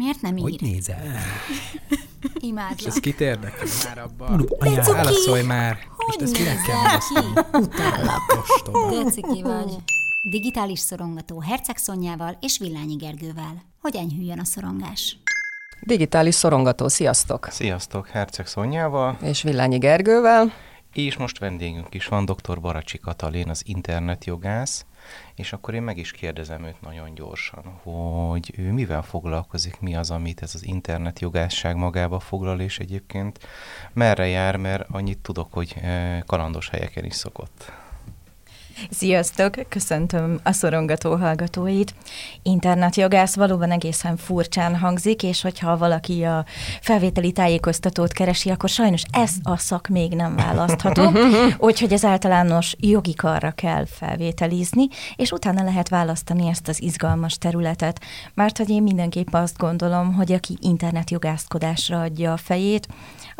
Miért 0.00 0.20
nem 0.20 0.36
ír? 0.36 0.42
Hogy 0.42 0.58
nézel? 0.60 1.02
És 2.20 2.30
Imádlak. 2.40 2.86
ez 2.88 3.00
kit 3.00 3.20
érdekel 3.20 3.66
már 3.84 3.98
abban? 3.98 4.46
Cuki! 4.46 4.90
válaszolj 4.92 5.42
már! 5.42 5.78
Hogy 5.96 6.06
Most 6.06 6.20
ezt 6.20 6.32
kinek 6.32 6.62
kell? 6.62 7.60
Utállak. 7.60 8.20
Ostoba. 8.40 9.02
De 9.04 9.10
ciki 9.10 9.42
vagy. 9.42 9.76
Digitális 10.22 10.78
szorongató 10.78 11.40
Herceg 11.40 11.76
Szonyával 11.76 12.36
és 12.40 12.58
Villányi 12.58 12.94
Gergővel. 12.94 13.62
Hogy 13.80 13.96
enyhüljön 13.96 14.38
a 14.38 14.44
szorongás? 14.44 15.18
Digitális 15.80 16.34
szorongató, 16.34 16.88
sziasztok! 16.88 17.48
Sziasztok, 17.50 18.08
Herceg 18.08 18.46
Szonyával, 18.46 19.18
És 19.22 19.42
Villányi 19.42 19.78
Gergővel. 19.78 20.52
és 20.92 21.16
most 21.16 21.38
vendégünk 21.38 21.94
is 21.94 22.06
van, 22.06 22.24
dr. 22.24 22.60
Baracsi 22.60 22.98
Katalin, 22.98 23.48
az 23.48 23.62
internetjogász, 23.66 24.84
és 25.34 25.52
akkor 25.52 25.74
én 25.74 25.82
meg 25.82 25.96
is 25.96 26.10
kérdezem 26.10 26.64
őt 26.64 26.80
nagyon 26.80 27.14
gyorsan, 27.14 27.62
hogy 27.82 28.52
ő 28.56 28.72
mivel 28.72 29.02
foglalkozik, 29.02 29.80
mi 29.80 29.96
az, 29.96 30.10
amit 30.10 30.42
ez 30.42 30.54
az 30.54 30.64
internetjogásság 30.66 31.76
magába 31.76 32.20
foglal, 32.20 32.60
és 32.60 32.78
egyébként 32.78 33.38
merre 33.92 34.26
jár, 34.26 34.56
mert 34.56 34.86
annyit 34.90 35.18
tudok, 35.18 35.52
hogy 35.52 35.74
eh, 35.80 36.20
kalandos 36.26 36.68
helyeken 36.68 37.04
is 37.04 37.14
szokott. 37.14 37.72
Sziasztok! 38.90 39.54
Köszöntöm 39.68 40.40
a 40.42 40.52
szorongató 40.52 41.16
hallgatóit. 41.16 41.94
Internetjogász 42.42 43.34
valóban 43.34 43.70
egészen 43.70 44.16
furcsán 44.16 44.76
hangzik, 44.76 45.22
és 45.22 45.42
hogyha 45.42 45.76
valaki 45.76 46.22
a 46.22 46.44
felvételi 46.80 47.32
tájékoztatót 47.32 48.12
keresi, 48.12 48.50
akkor 48.50 48.68
sajnos 48.68 49.02
ez 49.12 49.30
a 49.42 49.56
szak 49.56 49.88
még 49.88 50.12
nem 50.12 50.36
választható, 50.36 51.10
úgyhogy 51.68 51.92
az 51.92 52.04
általános 52.04 52.74
jogi 52.78 53.14
karra 53.14 53.50
kell 53.50 53.86
felvételizni, 53.86 54.88
és 55.16 55.30
utána 55.30 55.62
lehet 55.62 55.88
választani 55.88 56.48
ezt 56.48 56.68
az 56.68 56.82
izgalmas 56.82 57.38
területet. 57.38 58.00
Mert 58.34 58.56
hogy 58.58 58.70
én 58.70 58.82
mindenképp 58.82 59.32
azt 59.32 59.58
gondolom, 59.58 60.14
hogy 60.14 60.32
aki 60.32 60.56
internetjogászkodásra 60.60 62.00
adja 62.00 62.32
a 62.32 62.36
fejét, 62.36 62.88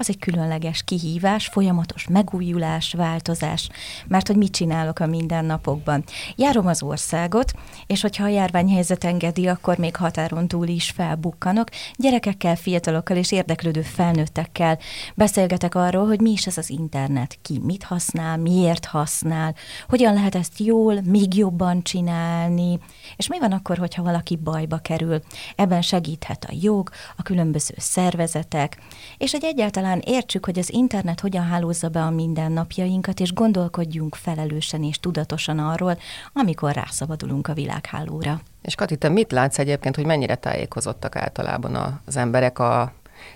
az 0.01 0.09
egy 0.09 0.19
különleges 0.19 0.83
kihívás, 0.83 1.47
folyamatos 1.47 2.07
megújulás, 2.09 2.93
változás, 2.93 3.69
mert 4.09 4.27
hogy 4.27 4.37
mit 4.37 4.53
csinálok 4.53 4.99
a 4.99 5.07
mindennapokban. 5.07 6.05
Járom 6.37 6.67
az 6.67 6.83
országot, 6.83 7.53
és 7.87 8.01
hogyha 8.01 8.25
a 8.25 8.29
járványhelyzet 8.29 9.05
engedi, 9.05 9.47
akkor 9.47 9.77
még 9.79 9.97
határon 9.97 10.49
túl 10.49 10.67
is 10.67 10.91
felbukkanok, 10.91 11.69
gyerekekkel, 11.97 12.57
fiatalokkal 12.57 13.17
és 13.17 13.33
érdeklődő 13.33 13.83
felnőttekkel. 13.83 14.79
Beszélgetek 15.15 15.75
arról, 15.75 16.07
hogy 16.07 16.21
mi 16.21 16.31
is 16.31 16.47
ez 16.47 16.59
az 16.59 16.71
internet, 16.71 17.39
ki 17.43 17.61
mit 17.65 17.83
használ, 17.83 18.37
miért 18.37 18.85
használ, 18.85 19.55
hogyan 19.89 20.15
lehet 20.15 20.35
ezt 20.35 20.59
jól, 20.59 21.01
még 21.05 21.35
jobban 21.35 21.83
csinálni, 21.83 22.79
és 23.17 23.29
mi 23.29 23.39
van 23.39 23.53
akkor, 23.53 23.79
hogyha 23.79 24.03
valaki 24.03 24.37
bajba 24.37 24.79
kerül. 24.79 25.21
Ebben 25.57 25.83
segíthet 25.83 26.45
a 26.45 26.55
jog, 26.61 26.91
a 27.17 27.23
különböző 27.23 27.75
szervezetek, 27.77 28.79
és 29.19 29.33
hogy 29.33 29.45
egyáltalán 29.45 29.89
értsük, 29.99 30.45
hogy 30.45 30.59
az 30.59 30.73
internet 30.73 31.21
hogyan 31.21 31.45
hálózza 31.45 31.89
be 31.89 32.01
a 32.01 32.11
mindennapjainkat, 32.11 33.21
és 33.21 33.33
gondolkodjunk 33.33 34.15
felelősen 34.15 34.83
és 34.83 34.99
tudatosan 35.01 35.59
arról, 35.59 35.99
amikor 36.33 36.73
rászabadulunk 36.73 37.49
a 37.49 37.53
világhálóra. 37.53 38.41
És 38.63 38.75
Kati, 38.75 38.97
te 38.97 39.09
mit 39.09 39.33
látsz 39.33 39.59
egyébként, 39.59 39.97
hogy 39.97 40.07
mennyire 40.07 40.35
tájékozottak 40.35 41.17
általában 41.17 42.01
az 42.05 42.17
emberek 42.17 42.59
a, 42.59 42.81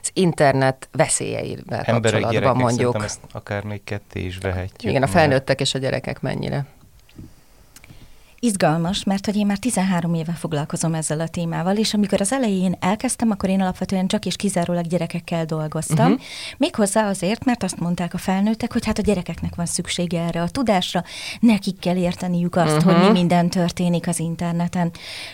az 0.02 0.10
internet 0.12 0.88
veszélyeivel 0.92 1.80
Emberek, 1.80 2.20
kapcsolatban 2.20 2.32
gyerekek, 2.32 2.62
mondjuk? 2.62 3.04
ezt 3.04 3.20
akár 3.32 3.64
még 3.64 3.84
ketté 3.84 4.24
is 4.24 4.38
vehetjük. 4.38 4.90
Igen, 4.90 4.96
a 4.96 4.98
mert- 4.98 5.12
felnőttek 5.12 5.60
és 5.60 5.74
a 5.74 5.78
gyerekek 5.78 6.20
mennyire? 6.20 6.66
Izgalmas, 8.44 9.04
mert 9.04 9.24
hogy 9.26 9.36
én 9.36 9.46
már 9.46 9.58
13 9.58 10.14
éve 10.14 10.32
foglalkozom 10.32 10.94
ezzel 10.94 11.20
a 11.20 11.28
témával, 11.28 11.76
és 11.76 11.94
amikor 11.94 12.20
az 12.20 12.32
elején 12.32 12.76
elkezdtem, 12.80 13.30
akkor 13.30 13.48
én 13.48 13.60
alapvetően 13.60 14.06
csak 14.06 14.26
és 14.26 14.36
kizárólag 14.36 14.86
gyerekekkel 14.86 15.44
dolgoztam. 15.44 16.12
Uh-huh. 16.12 16.20
Méghozzá 16.56 17.08
azért, 17.08 17.44
mert 17.44 17.62
azt 17.62 17.80
mondták 17.80 18.14
a 18.14 18.18
felnőttek, 18.18 18.72
hogy 18.72 18.86
hát 18.86 18.98
a 18.98 19.02
gyerekeknek 19.02 19.54
van 19.54 19.66
szüksége 19.66 20.20
erre 20.20 20.42
a 20.42 20.48
tudásra, 20.48 21.04
nekik 21.40 21.78
kell 21.78 21.96
érteniük 21.96 22.56
azt, 22.56 22.76
uh-huh. 22.76 22.92
hogy 22.92 23.06
mi 23.06 23.10
minden 23.18 23.50
történik 23.50 24.08
az 24.08 24.18
interneten. 24.18 24.90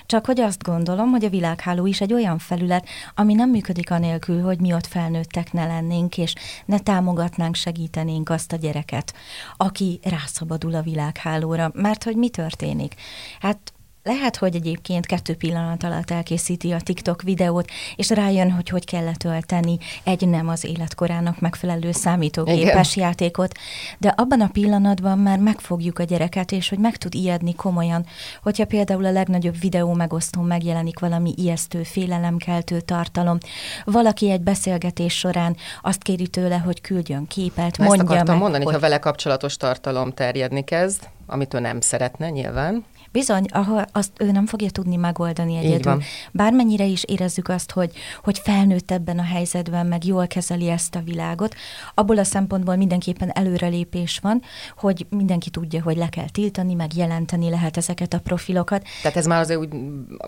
Csak 0.07 0.27
hogy 0.27 0.41
azt 0.41 0.63
gondolom, 0.63 1.11
hogy 1.11 1.25
a 1.25 1.29
világháló 1.29 1.87
is 1.87 2.01
egy 2.01 2.13
olyan 2.13 2.39
felület, 2.39 2.89
ami 3.15 3.35
nem 3.35 3.51
működik 3.51 3.91
anélkül, 3.91 4.43
hogy 4.43 4.61
mi 4.61 4.73
ott 4.73 4.87
felnőttek 4.87 5.53
ne 5.53 5.67
lennénk, 5.67 6.19
és 6.19 6.35
ne 6.65 6.79
támogatnánk, 6.79 7.55
segítenénk 7.55 8.31
azt 8.31 8.53
a 8.53 8.57
gyereket, 8.57 9.15
aki 9.57 10.01
rászabadul 10.03 10.75
a 10.75 10.83
világhálóra. 10.83 11.71
Mert 11.75 12.05
hogy 12.05 12.17
mi 12.17 12.29
történik? 12.29 12.99
Hát 13.41 13.73
lehet, 14.03 14.37
hogy 14.37 14.55
egyébként 14.55 15.07
kettő 15.07 15.35
pillanat 15.35 15.83
alatt 15.83 16.11
elkészíti 16.11 16.73
a 16.73 16.81
TikTok 16.81 17.23
videót, 17.23 17.71
és 17.97 18.09
rájön, 18.09 18.51
hogy 18.51 18.69
hogy 18.69 18.85
kell 18.85 19.05
letölteni 19.05 19.79
egy 20.05 20.29
nem 20.29 20.49
az 20.49 20.65
életkorának 20.65 21.41
megfelelő 21.41 21.93
számítógépes 21.93 22.97
Igen. 22.97 23.09
játékot, 23.09 23.53
de 23.99 24.09
abban 24.09 24.41
a 24.41 24.49
pillanatban 24.53 25.19
már 25.19 25.39
megfogjuk 25.39 25.99
a 25.99 26.03
gyereket, 26.03 26.53
és 26.53 26.69
hogy 26.69 26.79
meg 26.79 26.97
tud 26.97 27.15
ijedni 27.15 27.55
komolyan, 27.55 28.07
hogyha 28.43 28.65
például 28.65 29.05
a 29.05 29.13
legnagyobb 29.13 29.61
videó 29.61 29.93
megosztón 29.93 30.45
megjelenik 30.45 30.99
valami 30.99 31.35
ijesztő, 31.37 31.83
félelemkeltő 31.83 32.81
tartalom, 32.81 33.39
valaki 33.85 34.31
egy 34.31 34.41
beszélgetés 34.41 35.19
során 35.19 35.57
azt 35.83 36.03
kéri 36.03 36.29
tőle, 36.29 36.57
hogy 36.57 36.81
küldjön 36.81 37.27
képet, 37.27 37.67
ezt 37.67 37.79
mondja 37.79 38.05
akartam 38.05 38.35
meg, 38.35 38.43
mondani, 38.43 38.65
hogy 38.65 38.75
ha 38.75 38.81
vele 38.81 38.99
kapcsolatos 38.99 39.57
tartalom 39.57 40.13
terjedni 40.13 40.65
kezd, 40.65 41.09
amit 41.31 41.55
ő 41.55 41.59
nem 41.59 41.81
szeretne 41.81 42.31
nyilván. 42.31 42.85
Bizony, 43.13 43.45
ahol 43.49 43.85
azt 43.93 44.11
ő 44.19 44.31
nem 44.31 44.47
fogja 44.47 44.71
tudni 44.71 44.97
megoldani 44.97 45.57
egyedül. 45.57 46.03
Bármennyire 46.33 46.85
is 46.85 47.05
érezzük 47.05 47.49
azt, 47.49 47.71
hogy, 47.71 47.93
hogy 48.23 48.39
felnőtt 48.39 48.91
ebben 48.91 49.19
a 49.19 49.23
helyzetben, 49.23 49.87
meg 49.87 50.05
jól 50.05 50.27
kezeli 50.27 50.69
ezt 50.69 50.95
a 50.95 51.01
világot, 51.05 51.55
abból 51.95 52.19
a 52.19 52.25
szempontból 52.25 52.77
mindenképpen 52.77 53.31
előrelépés 53.31 54.19
van, 54.19 54.43
hogy 54.77 55.07
mindenki 55.09 55.51
tudja, 55.51 55.83
hogy 55.83 55.97
le 55.97 56.09
kell 56.09 56.29
tiltani, 56.29 56.75
meg 56.75 56.97
jelenteni 56.97 57.51
lehet 57.51 57.77
ezeket 57.77 58.15
a 58.15 58.19
profilokat. 58.19 58.83
Tehát 59.03 59.17
ez 59.17 59.27
már 59.27 59.41
azért 59.41 59.61
úgy 59.61 59.69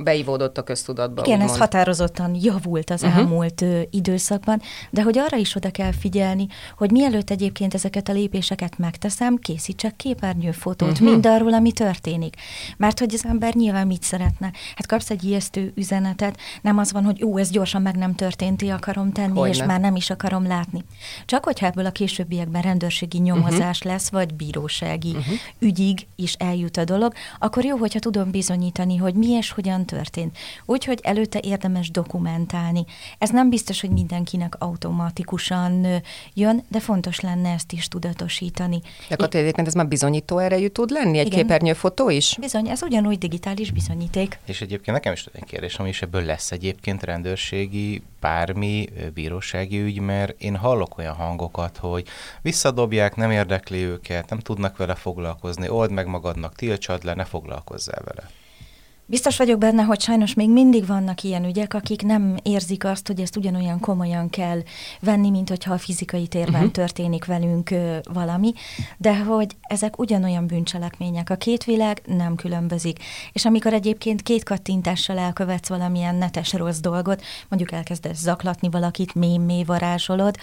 beivódott 0.03 0.59
a 0.59 0.63
köztudatba. 0.63 1.23
Igen, 1.25 1.41
ez 1.41 1.43
úgymond. 1.43 1.61
határozottan 1.61 2.37
javult 2.41 2.91
az 2.91 3.03
uh-huh. 3.03 3.19
elmúlt 3.19 3.65
időszakban, 3.91 4.61
de 4.91 5.03
hogy 5.03 5.19
arra 5.19 5.37
is 5.37 5.55
oda 5.55 5.71
kell 5.71 5.93
figyelni, 5.93 6.47
hogy 6.77 6.91
mielőtt 6.91 7.31
egyébként 7.31 7.75
ezeket 7.75 8.09
a 8.09 8.13
lépéseket 8.13 8.79
megteszem, 8.79 9.37
készítsek 9.37 9.97
képernyőfotót 9.97 10.91
uh-huh. 10.91 11.09
mindarról, 11.09 11.55
ami 11.55 11.73
történik. 11.73 12.35
Mert 12.77 12.99
hogy 12.99 13.15
az 13.15 13.25
ember 13.25 13.55
nyilván 13.55 13.87
mit 13.87 14.03
szeretne? 14.03 14.53
Hát 14.75 14.87
kapsz 14.87 15.11
egy 15.11 15.25
ijesztő 15.25 15.73
üzenetet, 15.75 16.39
nem 16.63 16.79
az 16.79 16.93
van, 16.93 17.05
hogy 17.05 17.19
jó, 17.19 17.37
ez 17.37 17.51
gyorsan 17.51 17.83
meg 17.83 17.97
nem 17.97 18.15
történt, 18.15 18.63
akarom 18.63 19.13
tenni, 19.13 19.39
Hogyne. 19.39 19.55
és 19.55 19.63
már 19.65 19.81
nem 19.81 19.97
is 19.97 20.11
akarom 20.11 20.47
látni. 20.47 20.85
Csak 21.25 21.45
hogyha 21.45 21.67
ebből 21.67 21.87
a 21.87 21.91
későbbiekben 21.91 22.63
rendőrségi 22.63 23.19
nyomozás 23.19 23.79
uh-huh. 23.79 23.93
lesz, 23.93 24.11
vagy 24.11 24.35
bírósági 24.35 25.11
uh-huh. 25.11 25.35
ügyig 25.59 26.07
is 26.17 26.35
eljut 26.35 26.77
a 26.77 26.85
dolog, 26.85 27.13
akkor 27.39 27.65
jó, 27.65 27.77
hogyha 27.77 27.99
tudom 27.99 28.31
bizonyítani, 28.31 28.97
hogy 28.97 29.15
mi 29.15 29.29
és 29.29 29.51
hogyan 29.51 29.87
történt. 29.87 30.39
Úgyhogy 30.67 31.01
előtte 31.03 31.41
érdemes 31.43 31.91
dokumentálni. 31.91 32.85
Ez 33.19 33.31
nem 33.31 33.49
biztos, 33.51 33.81
hogy 33.81 33.91
mindenkinek 33.91 34.55
automatikusan 34.59 35.87
jön, 36.35 36.65
de 36.69 36.81
fontos 36.81 37.21
lenne 37.21 37.53
ezt 37.53 37.73
is 37.73 37.89
tudatosítani. 37.89 38.81
De 39.09 39.17
Kati, 39.17 39.39
egyébként 39.39 39.67
ez 39.67 39.75
már 39.75 39.89
bizonyító 39.89 40.39
erejű 40.39 40.69
tud 40.69 40.91
lenni? 40.91 41.19
Egy 41.19 41.27
Igen. 41.27 41.39
képernyőfotó 41.39 42.11
is? 42.11 42.37
Bizony, 42.41 42.62
ez 42.71 42.83
ugyanúgy 42.83 43.19
digitális 43.19 43.71
bizonyíték. 43.71 44.39
És 44.45 44.61
egyébként 44.61 44.97
nekem 44.97 45.13
is 45.13 45.27
egy 45.33 45.45
kérdésem, 45.45 45.87
és 45.87 46.03
ebből 46.03 46.25
lesz 46.25 46.53
egyébként 46.53 47.03
rendőrségi, 47.03 48.03
bármi 48.21 48.89
bírósági 49.15 49.81
ügy, 49.81 49.99
mert 49.99 50.41
én 50.41 50.57
hallok 50.57 50.99
olyan 50.99 51.15
hangokat, 51.15 51.77
hogy 51.77 52.07
visszadobják, 52.43 53.17
nem 53.17 53.31
érdekli 53.31 53.79
őket, 53.79 54.31
nem 54.31 54.39
tudnak 54.39 54.77
vele 54.77 54.95
foglalkozni, 54.95 55.69
old 55.69 55.91
meg 55.91 56.07
magadnak, 56.07 56.55
tiltsad 56.55 57.05
le, 57.05 57.15
ne 57.15 57.25
foglalkozzál 57.25 58.03
vele. 58.05 58.42
Biztos 59.13 59.37
vagyok 59.37 59.59
benne, 59.59 59.83
hogy 59.83 60.01
sajnos 60.01 60.35
még 60.35 60.51
mindig 60.51 60.87
vannak 60.87 61.23
ilyen 61.23 61.45
ügyek, 61.45 61.75
akik 61.75 62.03
nem 62.03 62.37
érzik 62.43 62.85
azt, 62.85 63.07
hogy 63.07 63.21
ezt 63.21 63.37
ugyanolyan 63.37 63.81
komolyan 63.81 64.31
kell 64.31 64.63
venni, 65.01 65.31
mint 65.31 65.49
hogyha 65.49 65.73
a 65.73 65.79
fizikai 65.79 66.27
térben 66.27 66.55
uh-huh. 66.55 66.71
történik 66.71 67.25
velünk 67.25 67.71
ö, 67.71 67.97
valami, 68.13 68.53
de 68.99 69.19
hogy 69.19 69.57
ezek 69.61 69.99
ugyanolyan 69.99 70.47
bűncselekmények. 70.47 71.31
A 71.31 71.37
két 71.37 71.65
világ 71.65 72.03
nem 72.07 72.35
különbözik. 72.35 72.99
És 73.33 73.45
amikor 73.45 73.73
egyébként 73.73 74.23
két 74.23 74.45
kattintással 74.45 75.19
elkövetsz 75.19 75.69
valamilyen 75.69 76.15
netes 76.15 76.53
rossz 76.53 76.79
dolgot, 76.79 77.23
mondjuk 77.49 77.73
elkezdesz 77.73 78.19
zaklatni 78.19 78.71
valakit, 78.71 79.15
mémé 79.15 79.65
varázsolod, 79.65 80.37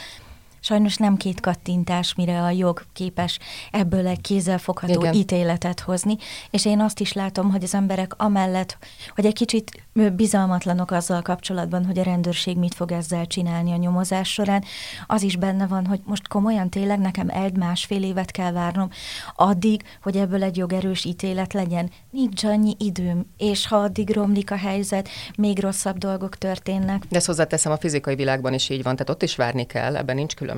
sajnos 0.70 0.98
nem 0.98 1.18
két 1.18 1.40
kattintás, 1.40 2.16
mire 2.16 2.42
a 2.42 2.50
jog 2.50 2.86
képes 2.94 3.40
ebből 3.72 4.08
egy 4.08 4.22
kézzelfogható 4.22 5.00
Igen. 5.00 5.14
ítéletet 5.14 5.80
hozni, 5.80 6.18
és 6.50 6.66
én 6.66 6.80
azt 6.80 7.00
is 7.00 7.14
látom, 7.14 7.52
hogy 7.52 7.64
az 7.64 7.74
emberek 7.74 8.14
amellett, 8.18 8.78
hogy 9.16 9.26
egy 9.26 9.34
kicsit 9.34 9.84
bizalmatlanok 10.16 10.92
azzal 10.92 11.22
kapcsolatban, 11.22 11.86
hogy 11.86 12.00
a 12.00 12.04
rendőrség 12.04 12.58
mit 12.58 12.74
fog 12.74 12.92
ezzel 12.92 13.28
csinálni 13.28 13.72
a 13.72 13.76
nyomozás 13.76 14.34
során, 14.34 14.64
az 15.08 15.22
is 15.22 15.36
benne 15.36 15.68
van, 15.68 15.86
hogy 15.86 16.00
most 16.06 16.28
komolyan 16.28 16.70
tényleg 16.70 17.00
nekem 17.00 17.30
egy 17.30 17.58
másfél 17.58 18.04
évet 18.04 18.32
kell 18.32 18.52
várnom 18.52 18.90
addig, 19.36 19.82
hogy 20.02 20.18
ebből 20.18 20.44
egy 20.44 20.58
jogerős 20.58 21.06
ítélet 21.06 21.54
legyen. 21.54 21.92
Nincs 22.10 22.44
annyi 22.44 22.76
időm, 22.80 23.26
és 23.38 23.68
ha 23.68 23.76
addig 23.76 24.14
romlik 24.14 24.52
a 24.52 24.58
helyzet, 24.58 25.10
még 25.38 25.60
rosszabb 25.60 25.98
dolgok 25.98 26.38
történnek. 26.38 27.04
De 27.10 27.18
ezt 27.18 27.28
hozzáteszem, 27.28 27.72
a 27.72 27.78
fizikai 27.78 28.16
világban 28.16 28.54
is 28.54 28.70
így 28.70 28.84
van, 28.84 28.96
tehát 28.96 29.10
ott 29.10 29.24
is 29.24 29.36
várni 29.36 29.66
kell, 29.66 29.96
ebben 29.96 30.16
nincs 30.16 30.36
különbség. 30.36 30.58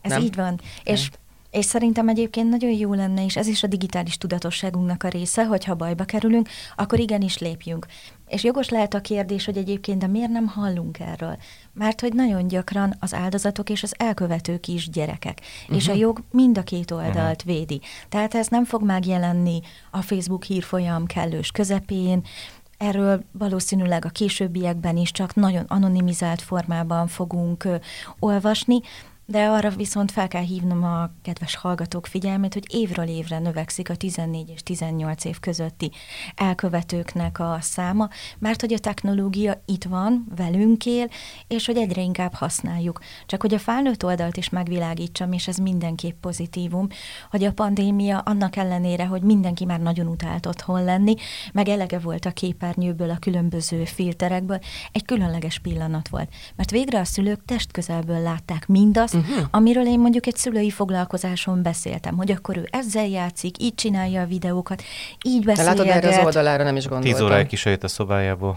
Ez 0.00 0.10
nem? 0.10 0.22
így 0.22 0.34
van. 0.34 0.60
És, 0.84 1.10
és 1.50 1.64
szerintem 1.64 2.08
egyébként 2.08 2.48
nagyon 2.48 2.70
jó 2.70 2.94
lenne, 2.94 3.24
és 3.24 3.36
ez 3.36 3.46
is 3.46 3.62
a 3.62 3.66
digitális 3.66 4.18
tudatosságunknak 4.18 5.02
a 5.02 5.08
része, 5.08 5.44
hogy 5.44 5.64
ha 5.64 5.74
bajba 5.74 6.04
kerülünk, 6.04 6.48
akkor 6.76 6.98
igenis 6.98 7.38
lépjünk. 7.38 7.86
És 8.28 8.44
jogos 8.44 8.68
lehet 8.68 8.94
a 8.94 9.00
kérdés, 9.00 9.44
hogy 9.44 9.56
egyébként 9.56 9.98
de 9.98 10.06
miért 10.06 10.30
nem 10.30 10.46
hallunk 10.46 10.98
erről? 10.98 11.36
Mert 11.72 12.00
hogy 12.00 12.12
nagyon 12.12 12.48
gyakran 12.48 12.94
az 13.00 13.14
áldozatok 13.14 13.70
és 13.70 13.82
az 13.82 13.94
elkövetők 13.98 14.68
is 14.68 14.90
gyerekek. 14.90 15.40
Uh-huh. 15.62 15.76
És 15.76 15.88
a 15.88 15.92
jog 15.92 16.22
mind 16.30 16.58
a 16.58 16.62
két 16.62 16.90
oldalt 16.90 17.42
uh-huh. 17.42 17.56
védi. 17.56 17.80
Tehát 18.08 18.34
ez 18.34 18.48
nem 18.48 18.64
fog 18.64 18.82
megjelenni 18.82 19.60
a 19.90 20.02
Facebook 20.02 20.44
hírfolyam 20.44 21.06
kellős 21.06 21.50
közepén, 21.50 22.22
Erről 22.78 23.24
valószínűleg 23.32 24.04
a 24.04 24.08
későbbiekben 24.08 24.96
is 24.96 25.12
csak 25.12 25.34
nagyon 25.34 25.64
anonimizált 25.68 26.42
formában 26.42 27.06
fogunk 27.06 27.68
olvasni, 28.18 28.80
de 29.26 29.44
arra 29.46 29.70
viszont 29.70 30.10
fel 30.10 30.28
kell 30.28 30.42
hívnom 30.42 30.84
a 30.84 31.10
kedves 31.22 31.56
hallgatók 31.56 32.06
figyelmét, 32.06 32.52
hogy 32.52 32.64
évről 32.68 33.08
évre 33.08 33.38
növekszik 33.38 33.90
a 33.90 33.96
14 33.96 34.48
és 34.48 34.62
18 34.62 35.24
év 35.24 35.40
közötti 35.40 35.90
elkövetőknek 36.34 37.40
a 37.40 37.58
száma, 37.60 38.08
mert 38.38 38.60
hogy 38.60 38.72
a 38.72 38.78
technológia 38.78 39.62
itt 39.66 39.84
van, 39.84 40.26
velünk 40.36 40.86
él, 40.86 41.08
és 41.48 41.66
hogy 41.66 41.76
egyre 41.76 42.02
inkább 42.02 42.34
használjuk. 42.34 43.00
Csak 43.26 43.40
hogy 43.40 43.54
a 43.54 43.58
felnőtt 43.58 44.04
oldalt 44.04 44.36
is 44.36 44.48
megvilágítsam, 44.48 45.32
és 45.32 45.48
ez 45.48 45.56
mindenképp 45.56 46.20
pozitívum, 46.20 46.88
hogy 47.30 47.44
a 47.44 47.52
pandémia 47.52 48.18
annak 48.18 48.56
ellenére, 48.56 49.06
hogy 49.06 49.22
mindenki 49.22 49.64
már 49.64 49.80
nagyon 49.80 50.06
utált 50.06 50.46
otthon 50.46 50.84
lenni, 50.84 51.14
meg 51.52 51.68
elege 51.68 51.98
volt 51.98 52.24
a 52.24 52.30
képernyőből, 52.30 53.10
a 53.10 53.18
különböző 53.18 53.84
filterekből, 53.84 54.58
egy 54.92 55.04
különleges 55.04 55.58
pillanat 55.58 56.08
volt. 56.08 56.32
Mert 56.56 56.70
végre 56.70 56.98
a 56.98 57.04
szülők 57.04 57.44
testközelből 57.44 58.20
látták 58.20 58.66
mindazt, 58.66 59.13
uh-huh. 59.14 59.44
amiről 59.50 59.86
én 59.86 59.98
mondjuk 59.98 60.26
egy 60.26 60.36
szülői 60.36 60.70
foglalkozáson 60.70 61.62
beszéltem, 61.62 62.16
hogy 62.16 62.30
akkor 62.30 62.56
ő 62.56 62.68
ezzel 62.70 63.06
játszik, 63.06 63.62
így 63.62 63.74
csinálja 63.74 64.20
a 64.20 64.26
videókat, 64.26 64.82
így 65.24 65.44
De 65.44 65.62
látod, 65.62 65.86
erre 65.86 65.94
az 65.94 66.00
beszélget. 66.00 66.24
oldalára 66.24 66.64
nem 66.64 66.76
is 66.76 66.86
gondoltam. 66.86 67.12
Tíz 67.12 67.20
óráig 67.20 67.46
kisajött 67.46 67.84
a 67.84 67.88
szobájából. 67.88 68.56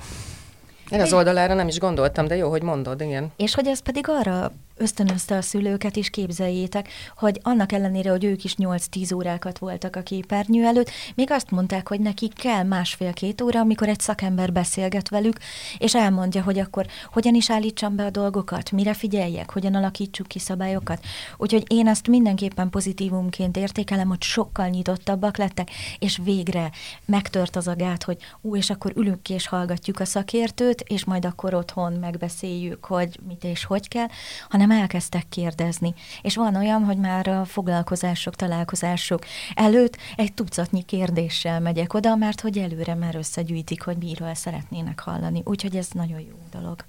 Én 0.89 1.01
az 1.01 1.13
oldalára 1.13 1.54
nem 1.54 1.68
is 1.68 1.80
gondoltam, 1.80 2.27
de 2.27 2.36
jó, 2.36 2.50
hogy 2.50 2.62
mondod, 2.62 3.01
igen. 3.01 3.31
És 3.38 3.56
hogy 3.56 3.68
ez 3.68 3.80
pedig 3.80 4.06
arra 4.07 4.51
ösztönözte 4.77 5.38
a 5.38 5.41
szülőket 5.41 5.95
is, 5.95 6.09
képzeljétek, 6.09 6.89
hogy 7.18 7.39
annak 7.44 7.71
ellenére, 7.71 8.09
hogy 8.09 8.24
ők 8.24 8.44
is 8.44 8.56
8-10 8.57 9.15
órákat 9.15 9.57
voltak 9.57 9.95
a 9.95 10.01
képernyő 10.01 10.65
előtt, 10.65 10.89
még 11.15 11.31
azt 11.31 11.51
mondták, 11.51 11.88
hogy 11.88 12.00
nekik 12.00 12.33
kell 12.33 12.63
másfél-két 12.63 13.41
óra, 13.41 13.59
amikor 13.59 13.88
egy 13.88 14.00
szakember 14.00 14.51
beszélget 14.51 15.09
velük, 15.09 15.38
és 15.77 15.95
elmondja, 15.95 16.44
hogy 16.44 16.59
akkor 16.59 16.85
hogyan 17.12 17.33
is 17.33 17.50
állítsam 17.50 17.95
be 17.95 18.06
a 18.06 18.09
dolgokat, 18.09 18.71
mire 18.71 18.94
figyeljek, 18.94 19.51
hogyan 19.51 19.75
alakítsuk 19.75 20.27
ki 20.27 20.39
szabályokat. 20.39 21.06
Úgyhogy 21.38 21.63
én 21.68 21.88
ezt 21.88 22.07
mindenképpen 22.07 22.69
pozitívumként 22.69 23.57
értékelem, 23.57 24.07
hogy 24.07 24.24
sokkal 24.24 24.68
nyitottabbak 24.68 25.38
lettek, 25.38 25.69
és 26.00 26.19
végre 26.24 26.71
megtört 27.06 27.56
az 27.56 27.68
a 27.68 27.75
gát, 27.75 28.03
hogy 28.03 28.18
ú, 28.41 28.56
és 28.56 28.69
akkor 28.69 28.91
ülünk 28.95 29.29
és 29.29 29.47
hallgatjuk 29.47 30.00
a 30.00 30.06
szakértőt, 30.06 30.81
és 30.81 31.06
majd 31.06 31.25
akkor 31.25 31.53
otthon 31.53 31.94
megbeszéljük, 31.94 32.85
hogy 32.85 33.19
mit 33.27 33.44
és 33.44 33.65
hogy 33.65 33.88
kell, 33.88 34.07
hanem 34.50 34.66
elkezdtek 34.71 35.29
kérdezni. 35.29 35.93
És 36.21 36.35
van 36.35 36.55
olyan, 36.55 36.83
hogy 36.83 36.97
már 36.97 37.27
a 37.27 37.45
foglalkozások, 37.45 38.35
találkozások 38.35 39.25
előtt 39.55 39.97
egy 40.15 40.33
tucatnyi 40.33 40.83
kérdéssel 40.83 41.59
megyek 41.59 41.93
oda, 41.93 42.15
mert 42.15 42.41
hogy 42.41 42.57
előre 42.57 42.95
már 42.95 43.15
összegyűjtik, 43.15 43.81
hogy 43.81 43.97
miről 43.97 44.33
szeretnének 44.33 44.99
hallani. 44.99 45.41
Úgyhogy 45.45 45.75
ez 45.75 45.89
nagyon 45.91 46.19
jó 46.19 46.39
dolog. 46.51 46.85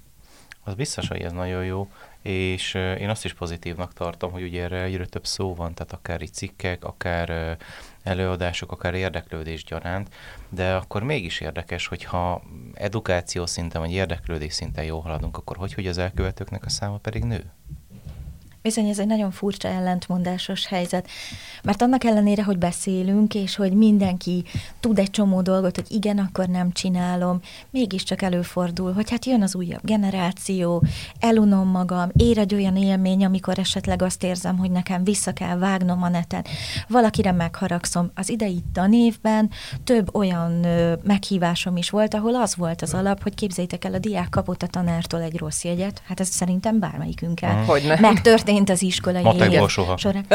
Az 0.63 0.73
biztos, 0.75 1.07
hogy 1.07 1.21
ez 1.21 1.31
nagyon 1.31 1.65
jó, 1.65 1.89
és 2.21 2.73
én 2.73 3.09
azt 3.09 3.25
is 3.25 3.33
pozitívnak 3.33 3.93
tartom, 3.93 4.31
hogy 4.31 4.43
ugye 4.43 4.63
erre 4.63 4.81
egyre 4.81 5.05
több 5.05 5.25
szó 5.25 5.55
van, 5.55 5.73
tehát 5.73 5.93
akár 5.93 6.21
itt 6.21 6.33
cikkek, 6.33 6.83
akár 6.83 7.57
előadások, 8.03 8.71
akár 8.71 8.93
érdeklődés 8.93 9.63
gyaránt, 9.63 10.13
de 10.49 10.75
akkor 10.75 11.03
mégis 11.03 11.39
érdekes, 11.39 11.87
hogyha 11.87 12.41
edukáció 12.73 13.45
szinten 13.45 13.81
vagy 13.81 13.91
érdeklődés 13.91 14.53
szinten 14.53 14.83
jól 14.83 15.01
haladunk, 15.01 15.37
akkor 15.37 15.57
hogy, 15.57 15.73
hogy 15.73 15.87
az 15.87 15.97
elkövetőknek 15.97 16.65
a 16.65 16.69
száma 16.69 16.97
pedig 16.97 17.23
nő? 17.23 17.51
Bizony, 18.61 18.87
ez 18.87 18.99
egy 18.99 19.07
nagyon 19.07 19.31
furcsa 19.31 19.67
ellentmondásos 19.67 20.67
helyzet, 20.67 21.07
mert 21.63 21.81
annak 21.81 22.03
ellenére, 22.03 22.43
hogy 22.43 22.57
beszélünk, 22.57 23.35
és 23.35 23.55
hogy 23.55 23.73
mindenki 23.73 24.43
tud 24.79 24.99
egy 24.99 25.09
csomó 25.09 25.41
dolgot, 25.41 25.75
hogy 25.75 25.85
igen, 25.91 26.17
akkor 26.17 26.47
nem 26.47 26.71
csinálom, 26.71 27.39
mégiscsak 27.69 28.21
előfordul, 28.21 28.93
hogy 28.93 29.09
hát 29.09 29.25
jön 29.25 29.41
az 29.41 29.55
újabb 29.55 29.81
generáció, 29.83 30.83
elunom 31.19 31.67
magam, 31.67 32.09
ér 32.15 32.37
egy 32.37 32.53
olyan 32.53 32.75
élmény, 32.75 33.25
amikor 33.25 33.59
esetleg 33.59 34.01
azt 34.01 34.23
érzem, 34.23 34.57
hogy 34.57 34.71
nekem 34.71 35.03
vissza 35.03 35.31
kell 35.33 35.57
vágnom 35.57 36.03
a 36.03 36.09
neten, 36.09 36.45
valakire 36.87 37.31
megharagszom. 37.31 38.11
Az 38.15 38.29
idei 38.29 38.63
tanévben 38.73 39.49
több 39.83 40.15
olyan 40.15 40.63
ö, 40.63 40.93
meghívásom 41.03 41.77
is 41.77 41.89
volt, 41.89 42.13
ahol 42.13 42.35
az 42.35 42.55
volt 42.55 42.81
az 42.81 42.93
alap, 42.93 43.23
hogy 43.23 43.35
képzeljétek 43.35 43.85
el, 43.85 43.93
a 43.93 43.99
diák 43.99 44.29
kapott 44.29 44.63
a 44.63 44.67
tanártól 44.67 45.21
egy 45.21 45.37
rossz 45.37 45.63
jegyet, 45.63 46.01
hát 46.07 46.19
ez 46.19 46.27
szerintem 46.27 46.79
bármelyikünkkel 46.79 47.57
Mhm. 47.59 47.67
Hogyne. 47.67 47.97
Megtörtént 48.51 48.69
az 48.69 48.81
iskolai 48.81 49.21
Matekból 49.23 49.69
soha. 49.69 49.97
során. 49.97 50.25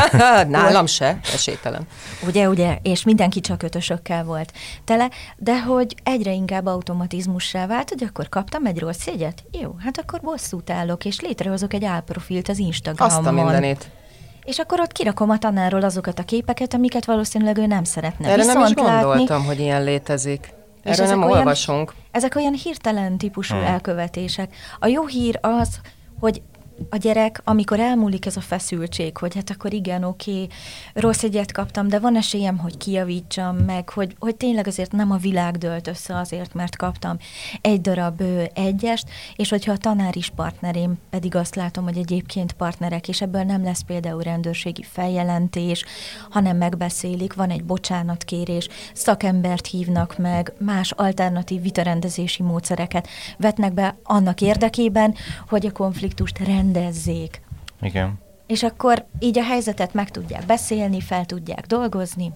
Nálam 0.48 0.86
se, 0.86 1.18
esélytelen. 1.34 1.86
Ugye, 2.26 2.48
ugye, 2.48 2.78
és 2.82 3.04
mindenki 3.04 3.40
csak 3.40 3.62
ötösökkel 3.62 4.24
volt 4.24 4.52
tele, 4.84 5.08
de 5.36 5.60
hogy 5.62 5.94
egyre 6.02 6.32
inkább 6.32 6.66
automatizmussá 6.66 7.66
vált, 7.66 7.88
hogy 7.88 8.04
akkor 8.10 8.28
kaptam 8.28 8.66
egy 8.66 8.78
rossz 8.78 9.06
jegyet? 9.06 9.44
Jó, 9.60 9.74
hát 9.84 9.98
akkor 10.00 10.20
bosszút 10.20 10.70
állok, 10.70 11.04
és 11.04 11.20
létrehozok 11.20 11.74
egy 11.74 11.84
álprofilt 11.84 12.48
az 12.48 12.58
Instagramon. 12.58 13.16
Azt 13.16 13.26
a 13.26 13.32
mindenét. 13.32 13.90
És 14.44 14.58
akkor 14.58 14.80
ott 14.80 14.92
kirakom 14.92 15.30
a 15.30 15.38
tanárról 15.38 15.82
azokat 15.82 16.18
a 16.18 16.22
képeket, 16.22 16.74
amiket 16.74 17.04
valószínűleg 17.04 17.58
ő 17.58 17.66
nem 17.66 17.84
szeretne 17.84 18.28
Erre 18.28 18.44
nem 18.44 18.60
is 18.60 18.68
viszont 18.68 18.88
látni. 18.88 19.02
gondoltam, 19.04 19.44
hogy 19.44 19.60
ilyen 19.60 19.84
létezik. 19.84 20.54
Erről 20.82 21.04
ezek 21.04 21.08
nem 21.16 21.22
olyan- 21.24 21.38
olvasunk. 21.38 21.94
Ezek 22.10 22.34
olyan 22.36 22.52
hirtelen 22.52 23.18
típusú 23.18 23.54
Hmm. 23.54 23.64
elkövetések. 23.64 24.54
A 24.78 24.86
jó 24.86 25.06
hír 25.06 25.38
az, 25.42 25.80
hogy 26.20 26.42
a 26.90 26.96
gyerek, 26.96 27.40
amikor 27.44 27.80
elmúlik 27.80 28.26
ez 28.26 28.36
a 28.36 28.40
feszültség, 28.40 29.16
hogy 29.16 29.34
hát 29.34 29.50
akkor 29.50 29.72
igen, 29.72 30.04
oké, 30.04 30.46
rossz 30.94 31.22
egyet 31.22 31.52
kaptam, 31.52 31.88
de 31.88 31.98
van 31.98 32.16
esélyem, 32.16 32.58
hogy 32.58 32.76
kijavítsam 32.76 33.56
meg, 33.56 33.88
hogy, 33.88 34.16
hogy 34.18 34.36
tényleg 34.36 34.66
azért 34.66 34.92
nem 34.92 35.10
a 35.10 35.16
világ 35.16 35.56
dölt 35.56 35.86
össze 35.86 36.16
azért, 36.16 36.54
mert 36.54 36.76
kaptam 36.76 37.16
egy 37.60 37.80
darab 37.80 38.20
ö, 38.20 38.42
egyest, 38.54 39.08
és 39.36 39.48
hogyha 39.48 39.72
a 39.72 39.76
tanár 39.76 40.16
is 40.16 40.30
partnerém, 40.36 40.98
pedig 41.10 41.34
azt 41.34 41.54
látom, 41.54 41.84
hogy 41.84 41.98
egyébként 41.98 42.52
partnerek, 42.52 43.08
és 43.08 43.20
ebből 43.20 43.42
nem 43.42 43.62
lesz 43.62 43.82
például 43.82 44.22
rendőrségi 44.22 44.82
feljelentés, 44.82 45.84
hanem 46.30 46.56
megbeszélik, 46.56 47.34
van 47.34 47.50
egy 47.50 47.64
bocsánatkérés, 47.64 48.68
szakembert 48.94 49.66
hívnak 49.66 50.18
meg, 50.18 50.52
más 50.58 50.90
alternatív 50.90 51.62
vitarendezési 51.62 52.42
módszereket 52.42 53.08
vetnek 53.36 53.72
be 53.72 53.96
annak 54.02 54.40
érdekében, 54.40 55.14
hogy 55.48 55.66
a 55.66 55.72
konfliktust 55.72 56.38
rendezzék. 56.72 57.40
Igen. 57.80 58.18
És 58.46 58.62
akkor 58.62 59.04
így 59.18 59.38
a 59.38 59.42
helyzetet 59.42 59.94
meg 59.94 60.10
tudják 60.10 60.46
beszélni, 60.46 61.00
fel 61.00 61.24
tudják 61.24 61.66
dolgozni, 61.66 62.32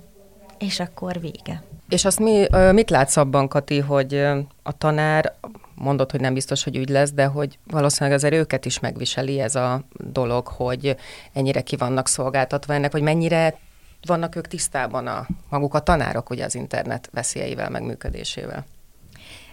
és 0.58 0.80
akkor 0.80 1.20
vége. 1.20 1.62
És 1.88 2.04
azt 2.04 2.18
mi, 2.18 2.46
mit 2.72 2.90
látsz 2.90 3.16
abban, 3.16 3.48
Kati, 3.48 3.78
hogy 3.78 4.14
a 4.62 4.72
tanár, 4.78 5.34
mondod, 5.74 6.10
hogy 6.10 6.20
nem 6.20 6.34
biztos, 6.34 6.64
hogy 6.64 6.76
ügy 6.76 6.88
lesz, 6.88 7.12
de 7.12 7.24
hogy 7.24 7.58
valószínűleg 7.66 8.18
azért 8.18 8.34
őket 8.34 8.64
is 8.64 8.78
megviseli 8.78 9.40
ez 9.40 9.54
a 9.54 9.82
dolog, 9.96 10.46
hogy 10.46 10.96
ennyire 11.32 11.60
ki 11.60 11.76
vannak 11.76 12.08
szolgáltatva 12.08 12.74
ennek, 12.74 12.92
vagy 12.92 13.02
mennyire 13.02 13.58
vannak 14.06 14.36
ők 14.36 14.48
tisztában 14.48 15.06
a 15.06 15.26
maguk 15.48 15.74
a 15.74 15.80
tanárok 15.80 16.30
ugye 16.30 16.44
az 16.44 16.54
internet 16.54 17.08
veszélyeivel, 17.12 17.70
meg 17.70 17.82
működésével. 17.82 18.64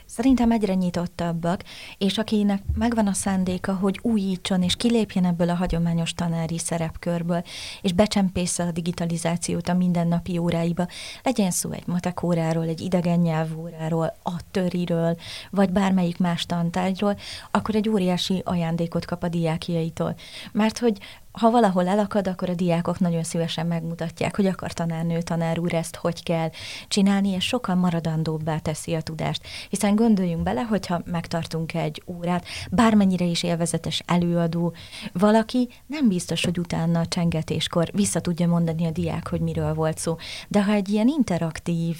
Szerintem 0.09 0.51
egyre 0.51 0.73
nyitottabbak, 0.73 1.63
és 1.97 2.17
akinek 2.17 2.61
megvan 2.73 3.07
a 3.07 3.13
szándéka, 3.13 3.73
hogy 3.73 3.99
újítson 4.01 4.63
és 4.63 4.75
kilépjen 4.75 5.25
ebből 5.25 5.49
a 5.49 5.55
hagyományos 5.55 6.13
tanári 6.13 6.57
szerepkörből, 6.57 7.43
és 7.81 7.93
becsempésze 7.93 8.63
a 8.63 8.71
digitalizációt 8.71 9.69
a 9.69 9.73
mindennapi 9.73 10.37
óráiba, 10.37 10.87
legyen 11.23 11.51
szó 11.51 11.71
egy 11.71 11.87
matek 11.87 12.23
óráról, 12.23 12.67
egy 12.67 12.81
idegen 12.81 13.19
nyelvóráról, 13.19 14.15
a 14.23 14.33
töriről, 14.51 15.17
vagy 15.49 15.69
bármelyik 15.69 16.17
más 16.17 16.45
tantárgyról, 16.45 17.17
akkor 17.51 17.75
egy 17.75 17.89
óriási 17.89 18.41
ajándékot 18.45 19.05
kap 19.05 19.23
a 19.23 19.27
diákjaitól. 19.27 20.15
Mert 20.51 20.77
hogy 20.77 20.97
ha 21.31 21.51
valahol 21.51 21.87
elakad, 21.87 22.27
akkor 22.27 22.49
a 22.49 22.53
diákok 22.53 22.99
nagyon 22.99 23.23
szívesen 23.23 23.65
megmutatják, 23.67 24.35
hogy 24.35 24.45
akar 24.45 24.73
tanárnő, 24.73 25.21
tanár 25.21 25.59
úr 25.59 25.73
ezt 25.73 25.95
hogy 25.95 26.23
kell 26.23 26.49
csinálni, 26.87 27.29
és 27.29 27.45
sokkal 27.45 27.75
maradandóbbá 27.75 28.57
teszi 28.57 28.93
a 28.93 29.01
tudást. 29.01 29.41
Hiszen 29.69 29.95
gondoljunk 29.95 30.43
bele, 30.43 30.61
hogyha 30.61 31.01
megtartunk 31.05 31.73
egy 31.73 32.03
órát, 32.07 32.45
bármennyire 32.71 33.25
is 33.25 33.43
élvezetes 33.43 34.03
előadó, 34.05 34.73
valaki 35.13 35.69
nem 35.85 36.07
biztos, 36.07 36.45
hogy 36.45 36.59
utána 36.59 36.99
a 36.99 37.05
csengetéskor 37.05 37.89
vissza 37.93 38.19
tudja 38.19 38.47
mondani 38.47 38.85
a 38.85 38.91
diák, 38.91 39.29
hogy 39.29 39.41
miről 39.41 39.73
volt 39.73 39.97
szó. 39.97 40.15
De 40.47 40.63
ha 40.63 40.71
egy 40.71 40.89
ilyen 40.89 41.07
interaktív, 41.07 41.97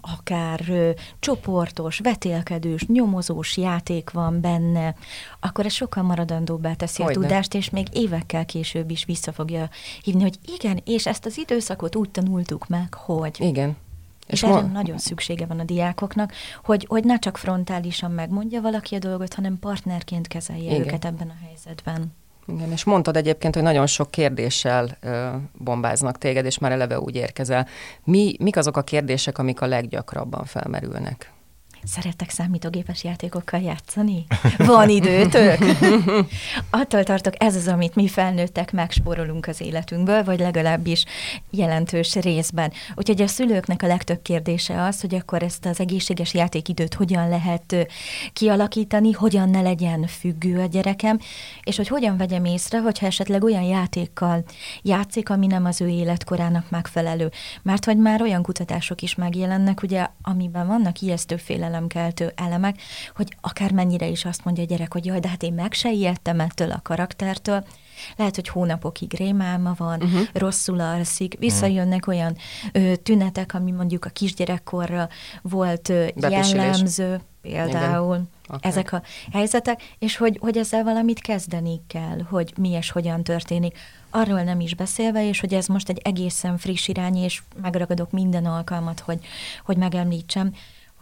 akár 0.00 0.60
csoportos, 1.18 1.98
vetélkedős, 1.98 2.86
nyomozós 2.86 3.56
játék 3.56 4.10
van 4.10 4.40
benne, 4.40 4.94
akkor 5.40 5.64
ez 5.64 5.72
sokkal 5.72 6.02
maradandóbbá 6.02 6.74
teszi 6.74 7.02
Hogyne. 7.02 7.18
a 7.18 7.22
tudást, 7.22 7.54
és 7.54 7.70
még 7.70 7.86
évekkel 7.92 8.44
később 8.56 8.90
is 8.90 9.04
vissza 9.04 9.32
fogja 9.32 9.68
hívni, 10.02 10.22
hogy 10.22 10.38
igen, 10.58 10.80
és 10.84 11.06
ezt 11.06 11.26
az 11.26 11.38
időszakot 11.38 11.96
úgy 11.96 12.10
tanultuk 12.10 12.68
meg, 12.68 12.94
hogy... 12.94 13.36
Igen. 13.40 13.76
És, 14.26 14.32
és 14.32 14.42
erre 14.42 14.52
ma... 14.52 14.60
nagyon 14.60 14.98
szüksége 14.98 15.46
van 15.46 15.58
a 15.58 15.64
diákoknak, 15.64 16.32
hogy, 16.64 16.84
hogy 16.88 17.04
ne 17.04 17.18
csak 17.18 17.36
frontálisan 17.36 18.10
megmondja 18.10 18.60
valaki 18.60 18.94
a 18.94 18.98
dolgot, 18.98 19.34
hanem 19.34 19.58
partnerként 19.58 20.26
kezelje 20.26 20.70
Igen. 20.70 20.80
őket 20.80 21.04
ebben 21.04 21.28
a 21.28 21.46
helyzetben. 21.46 22.14
Igen, 22.46 22.72
és 22.72 22.84
mondtad 22.84 23.16
egyébként, 23.16 23.54
hogy 23.54 23.62
nagyon 23.62 23.86
sok 23.86 24.10
kérdéssel 24.10 24.96
ö, 25.00 25.28
bombáznak 25.58 26.18
téged, 26.18 26.44
és 26.44 26.58
már 26.58 26.72
eleve 26.72 27.00
úgy 27.00 27.14
érkezel. 27.14 27.66
Mi, 28.04 28.36
mik 28.38 28.56
azok 28.56 28.76
a 28.76 28.82
kérdések, 28.82 29.38
amik 29.38 29.60
a 29.60 29.66
leggyakrabban 29.66 30.44
felmerülnek? 30.44 31.32
Szerettek 31.86 32.30
számítógépes 32.30 33.04
játékokkal 33.04 33.60
játszani? 33.60 34.26
Van 34.58 34.88
időtök? 34.88 35.58
Attól 36.70 37.02
tartok, 37.02 37.34
ez 37.42 37.56
az, 37.56 37.68
amit 37.68 37.94
mi 37.94 38.08
felnőttek 38.08 38.72
megspórolunk 38.72 39.46
az 39.46 39.60
életünkből, 39.60 40.24
vagy 40.24 40.38
legalábbis 40.38 41.04
jelentős 41.50 42.14
részben. 42.14 42.72
Úgyhogy 42.94 43.22
a 43.22 43.26
szülőknek 43.26 43.82
a 43.82 43.86
legtöbb 43.86 44.22
kérdése 44.22 44.82
az, 44.82 45.00
hogy 45.00 45.14
akkor 45.14 45.42
ezt 45.42 45.66
az 45.66 45.80
egészséges 45.80 46.34
játékidőt 46.34 46.94
hogyan 46.94 47.28
lehet 47.28 47.76
kialakítani, 48.32 49.12
hogyan 49.12 49.50
ne 49.50 49.60
legyen 49.60 50.06
függő 50.06 50.60
a 50.60 50.66
gyerekem, 50.66 51.18
és 51.62 51.76
hogy 51.76 51.88
hogyan 51.88 52.16
vegyem 52.16 52.44
észre, 52.44 52.80
hogyha 52.80 53.06
esetleg 53.06 53.44
olyan 53.44 53.62
játékkal 53.62 54.44
játszik, 54.82 55.30
ami 55.30 55.46
nem 55.46 55.64
az 55.64 55.80
ő 55.80 55.88
életkorának 55.88 56.70
megfelelő. 56.70 57.30
Mert 57.62 57.84
hogy 57.84 57.96
már 57.96 58.22
olyan 58.22 58.42
kutatások 58.42 59.02
is 59.02 59.14
megjelennek, 59.14 59.82
ugye, 59.82 60.06
amiben 60.22 60.66
vannak 60.66 61.00
ijesztő 61.00 61.36
félelem 61.36 61.75
félelemkeltő 61.76 62.32
elemek, 62.34 62.80
hogy 63.16 63.36
akár 63.40 63.72
mennyire 63.72 64.06
is 64.06 64.24
azt 64.24 64.44
mondja 64.44 64.62
a 64.62 64.66
gyerek, 64.66 64.92
hogy 64.92 65.04
jaj, 65.04 65.20
de 65.20 65.28
hát 65.28 65.42
én 65.42 65.52
meg 65.52 65.72
se 65.72 65.92
ijedtem 65.92 66.40
ettől 66.40 66.70
a 66.70 66.80
karaktertől, 66.82 67.64
lehet, 68.16 68.34
hogy 68.34 68.48
hónapokig 68.48 69.14
rémálma 69.14 69.74
van, 69.76 70.02
uh-huh. 70.02 70.26
rosszul 70.32 70.80
alszik, 70.80 71.38
visszajönnek 71.38 72.06
olyan 72.06 72.36
ö, 72.72 72.96
tünetek, 72.96 73.54
ami 73.54 73.70
mondjuk 73.70 74.04
a 74.04 74.10
kisgyerekkorra 74.10 75.08
volt 75.42 75.88
ö, 75.88 76.06
jellemző, 76.16 77.20
például 77.42 78.26
okay. 78.48 78.58
ezek 78.60 78.92
a 78.92 79.02
helyzetek, 79.32 79.82
és 79.98 80.16
hogy, 80.16 80.38
hogy 80.40 80.56
ezzel 80.56 80.84
valamit 80.84 81.20
kezdeni 81.20 81.80
kell, 81.86 82.20
hogy 82.28 82.52
mi 82.56 82.70
és 82.70 82.90
hogyan 82.90 83.22
történik. 83.22 83.78
Arról 84.10 84.42
nem 84.42 84.60
is 84.60 84.74
beszélve, 84.74 85.28
és 85.28 85.40
hogy 85.40 85.54
ez 85.54 85.66
most 85.66 85.88
egy 85.88 86.00
egészen 86.04 86.58
friss 86.58 86.88
irány, 86.88 87.16
és 87.16 87.42
megragadok 87.62 88.10
minden 88.10 88.46
alkalmat, 88.46 89.00
hogy, 89.00 89.18
hogy 89.64 89.76
megemlítsem, 89.76 90.52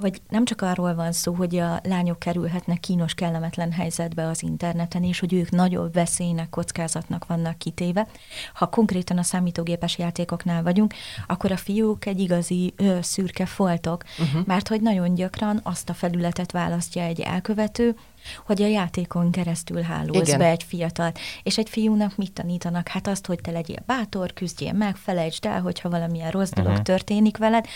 hogy 0.00 0.22
nem 0.28 0.44
csak 0.44 0.62
arról 0.62 0.94
van 0.94 1.12
szó, 1.12 1.32
hogy 1.32 1.56
a 1.56 1.80
lányok 1.82 2.18
kerülhetnek 2.18 2.80
kínos, 2.80 3.14
kellemetlen 3.14 3.72
helyzetbe 3.72 4.26
az 4.26 4.42
interneten, 4.42 5.04
és 5.04 5.20
hogy 5.20 5.32
ők 5.32 5.50
nagyobb 5.50 5.92
veszélynek, 5.92 6.50
kockázatnak 6.50 7.26
vannak 7.26 7.58
kitéve. 7.58 8.06
Ha 8.54 8.66
konkrétan 8.66 9.18
a 9.18 9.22
számítógépes 9.22 9.98
játékoknál 9.98 10.62
vagyunk, 10.62 10.94
akkor 11.26 11.52
a 11.52 11.56
fiúk 11.56 12.06
egy 12.06 12.20
igazi 12.20 12.74
ö, 12.76 12.98
szürke 13.02 13.46
foltok, 13.46 14.04
uh-huh. 14.18 14.46
mert 14.46 14.68
hogy 14.68 14.80
nagyon 14.80 15.14
gyakran 15.14 15.60
azt 15.62 15.88
a 15.88 15.94
felületet 15.94 16.52
választja 16.52 17.02
egy 17.02 17.20
elkövető, 17.20 17.96
hogy 18.46 18.62
a 18.62 18.66
játékon 18.66 19.30
keresztül 19.30 19.80
hálóz 19.80 20.28
Igen. 20.28 20.38
be 20.38 20.46
egy 20.46 20.62
fiatal. 20.62 21.12
És 21.42 21.58
egy 21.58 21.68
fiúnak 21.68 22.16
mit 22.16 22.32
tanítanak? 22.32 22.88
Hát 22.88 23.06
azt, 23.06 23.26
hogy 23.26 23.40
te 23.40 23.50
legyél 23.50 23.82
bátor, 23.86 24.32
küzdjél 24.32 24.72
meg, 24.72 24.96
felejtsd 24.96 25.44
el, 25.44 25.60
hogyha 25.60 25.88
valamilyen 25.88 26.30
rossz 26.30 26.50
dolog 26.50 26.70
uh-huh. 26.70 26.84
történik 26.84 27.36
veled, 27.36 27.66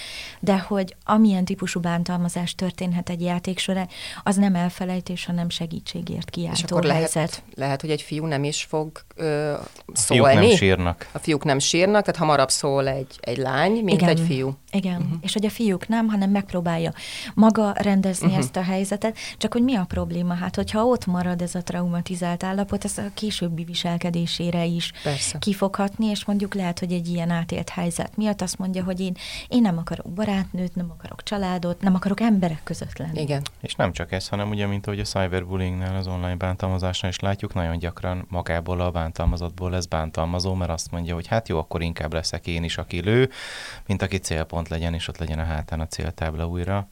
de 0.41 0.59
hogy 0.59 0.97
amilyen 1.05 1.45
típusú 1.45 1.81
bántalmazás 1.81 2.55
történhet 2.55 3.09
egy 3.09 3.21
játék 3.21 3.59
során, 3.59 3.89
az 4.23 4.37
nem 4.37 4.55
elfelejtés, 4.55 5.25
hanem 5.25 5.49
segítségért 5.49 6.31
kiáltó 6.31 6.57
És 6.57 6.63
akkor 6.63 6.85
helyzet. 6.85 7.15
Lehet, 7.15 7.43
lehet, 7.55 7.81
hogy 7.81 7.91
egy 7.91 8.03
fiú 8.03 8.27
nem 8.27 8.45
is 8.45 8.63
fog 8.63 9.01
ö, 9.15 9.55
szólni. 9.93 10.25
A 10.25 10.29
fiúk 10.29 10.49
nem 10.49 10.57
sírnak. 10.57 11.09
A 11.13 11.19
fiúk 11.19 11.45
nem 11.45 11.59
sírnak, 11.59 12.05
tehát 12.05 12.21
hamarabb 12.21 12.51
szól 12.51 12.89
egy, 12.89 13.19
egy 13.21 13.37
lány, 13.37 13.73
mint 13.73 14.01
Igen. 14.01 14.09
egy 14.09 14.21
fiú. 14.21 14.57
Igen, 14.71 15.01
uh-huh. 15.01 15.19
és 15.21 15.33
hogy 15.33 15.47
a 15.47 15.51
fiúk 15.51 15.89
nem, 15.89 16.09
hanem 16.09 16.31
megpróbálja 16.31 16.93
maga 17.35 17.73
rendezni 17.77 18.27
uh-huh. 18.27 18.43
ezt 18.43 18.57
a 18.57 18.63
helyzetet, 18.63 19.17
csak 19.37 19.53
hogy 19.53 19.63
mi 19.63 19.75
a 19.75 19.85
probléma? 19.85 20.35
Hát, 20.39 20.55
hogyha 20.55 20.85
ott 20.85 21.07
marad 21.07 21.43
ez 21.43 21.55
a 21.55 21.63
traumatizált 21.63 22.43
állapot, 22.45 22.85
ez 22.85 22.99
a 22.99 23.03
későbbi 23.15 23.65
viselkedésére 23.65 24.65
is 24.65 24.93
Persze. 25.03 25.39
kifoghatni, 25.39 26.07
és 26.07 26.25
mondjuk 26.25 26.55
lehet, 26.55 26.79
hogy 26.79 26.93
egy 26.93 27.09
ilyen 27.09 27.31
átélt 27.31 27.69
helyzet 27.69 28.17
miatt 28.17 28.43
azt 28.43 28.59
mondja, 28.59 28.85
hogy 28.85 29.01
én, 29.01 29.17
én 29.49 29.61
nem 29.61 29.79
akarok 29.79 30.07
barátnőt, 30.07 30.75
nem 30.75 30.91
akarok 30.91 31.23
családot, 31.23 31.81
nem 31.81 31.95
akarok 31.95 32.21
emberek 32.21 32.61
között 32.65 32.99
lenni. 32.99 33.21
Igen. 33.21 33.43
És 33.61 33.75
nem 33.75 33.93
csak 33.93 34.13
ez, 34.13 34.29
hanem 34.29 34.51
ugye, 34.51 34.67
mint 34.67 34.87
ahogy 34.87 35.01
a 35.01 35.05
cyberbullyingnál, 35.05 35.97
az 35.97 36.07
online 36.07 36.37
bántalmazásnál 36.37 37.11
is 37.11 37.19
látjuk, 37.19 37.55
nagyon 37.55 37.79
gyakran 37.79 38.27
magából 38.29 38.81
a 38.81 38.91
bántalmazottból 38.91 39.71
lesz 39.71 39.87
bántalmazó, 39.87 40.55
mert 40.55 40.71
azt 40.71 40.91
mondja, 40.91 41.15
hogy 41.15 41.27
hát 41.27 41.49
jó, 41.49 41.59
akkor 41.59 41.83
inkább 41.83 42.13
leszek 42.13 42.47
én 42.47 42.65
is, 42.65 42.79
aki 42.79 43.01
lő, 43.01 43.31
mint 43.87 44.03
aki 44.03 44.17
célpont 44.17 44.69
legyen, 44.69 44.95
és 44.95 45.09
ott 45.09 45.19
legyen 45.19 45.39
a 45.39 45.45
hátán 45.45 45.81
a 45.81 45.87
céltábla 45.87 46.47
újra. 46.47 46.89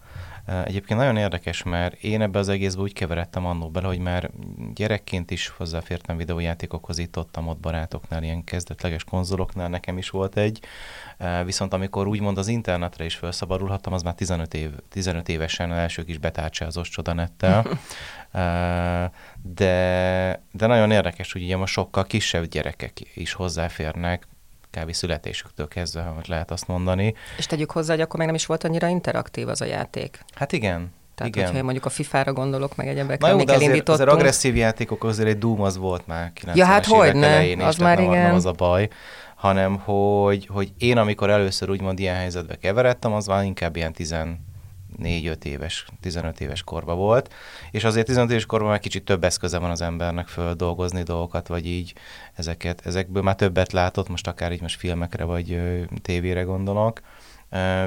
Egyébként 0.47 0.99
nagyon 0.99 1.17
érdekes, 1.17 1.63
mert 1.63 1.95
én 1.95 2.21
ebbe 2.21 2.39
az 2.39 2.49
egészbe 2.49 2.83
úgy 2.83 2.93
keveredtem 2.93 3.47
annó 3.47 3.69
bele, 3.69 3.87
hogy 3.87 3.99
már 3.99 4.31
gyerekként 4.75 5.31
is 5.31 5.49
hozzáfértem 5.49 6.17
videójátékokhoz, 6.17 6.99
itt 6.99 7.19
ott, 7.19 7.39
ott 7.39 7.59
barátoknál, 7.59 8.23
ilyen 8.23 8.45
kezdetleges 8.45 9.05
konzoloknál 9.05 9.69
nekem 9.69 9.99
is 9.99 10.11
volt 10.11 10.37
egy, 10.37 10.61
viszont 11.45 11.73
amikor 11.73 12.07
úgymond 12.07 12.39
az 12.39 12.49
internetre 12.49 13.05
is 13.05 13.15
felszabadulhattam, 13.15 13.93
az 13.93 14.03
már 14.03 14.15
15, 14.15 14.55
év, 14.55 14.71
15 14.89 15.29
évesen 15.29 15.73
első 15.73 16.05
kis 16.05 16.19
betárcsázós 16.19 16.89
csodanettel, 16.89 17.67
de, 19.43 20.43
de 20.53 20.67
nagyon 20.67 20.91
érdekes, 20.91 21.33
hogy 21.33 21.43
ugye 21.43 21.57
most 21.57 21.73
sokkal 21.73 22.05
kisebb 22.05 22.45
gyerekek 22.45 22.93
is 23.15 23.33
hozzáférnek, 23.33 24.27
kb. 24.71 24.93
születésüktől 24.93 25.69
kezdve, 25.69 26.03
ha 26.03 26.21
lehet 26.27 26.51
azt 26.51 26.67
mondani. 26.67 27.15
És 27.39 27.47
tegyük 27.47 27.71
hozzá, 27.71 27.93
hogy 27.93 28.03
akkor 28.03 28.19
még 28.19 28.27
nem 28.27 28.37
is 28.37 28.47
volt 28.47 28.65
annyira 28.65 28.87
interaktív 28.87 29.49
az 29.49 29.61
a 29.61 29.65
játék. 29.65 30.25
Hát 30.35 30.53
igen. 30.53 30.95
Tehát, 31.15 31.35
igen. 31.35 31.47
hogyha 31.47 31.63
mondjuk 31.63 31.85
a 31.85 31.89
FIFA-ra 31.89 32.33
gondolok, 32.33 32.77
meg 32.77 32.89
egyebekre, 32.89 33.27
Na 33.27 33.39
jó, 33.39 33.45
de 33.45 33.55
azért, 33.55 33.89
azért 33.89 34.09
agresszív 34.09 34.57
játékok 34.57 35.05
azért 35.05 35.29
egy 35.29 35.39
Doom 35.39 35.61
az 35.61 35.77
volt 35.77 36.07
már 36.07 36.33
90 36.33 36.57
ja, 36.57 36.73
hát 36.73 36.87
hogy 36.87 37.15
ne, 37.15 37.27
elején, 37.27 37.61
az 37.61 37.77
már 37.77 37.97
nem, 37.97 38.11
igen. 38.11 38.23
nem 38.23 38.35
az 38.35 38.47
a 38.47 38.53
baj, 38.53 38.89
hanem 39.37 39.79
hogy, 39.79 40.47
hogy 40.47 40.73
én 40.79 40.97
amikor 40.97 41.31
először 41.31 41.71
úgymond 41.71 41.99
ilyen 41.99 42.15
helyzetbe 42.15 42.55
keveredtem, 42.55 43.13
az 43.13 43.27
már 43.27 43.45
inkább 43.45 43.77
ilyen 43.77 43.93
10 43.93 44.13
4-5 45.03 45.45
éves, 45.45 45.87
15 46.01 46.41
éves 46.41 46.63
korba 46.63 46.95
volt, 46.95 47.35
és 47.71 47.85
azért 47.85 48.07
15 48.07 48.31
éves 48.31 48.47
korban 48.47 48.69
már 48.69 48.79
kicsit 48.79 49.05
több 49.05 49.25
eszköze 49.25 49.59
van 49.59 49.71
az 49.71 49.81
embernek 49.81 50.29
földolgozni 50.29 51.03
dolgokat, 51.03 51.47
vagy 51.49 51.67
így 51.67 51.95
ezeket, 52.35 52.87
ezekből 52.87 53.23
már 53.23 53.35
többet 53.35 53.73
látott, 53.73 54.09
most 54.09 54.27
akár 54.27 54.53
így 54.53 54.61
most 54.61 54.79
filmekre 54.79 55.25
vagy 55.25 55.61
tévére 56.03 56.43
gondolok, 56.43 57.01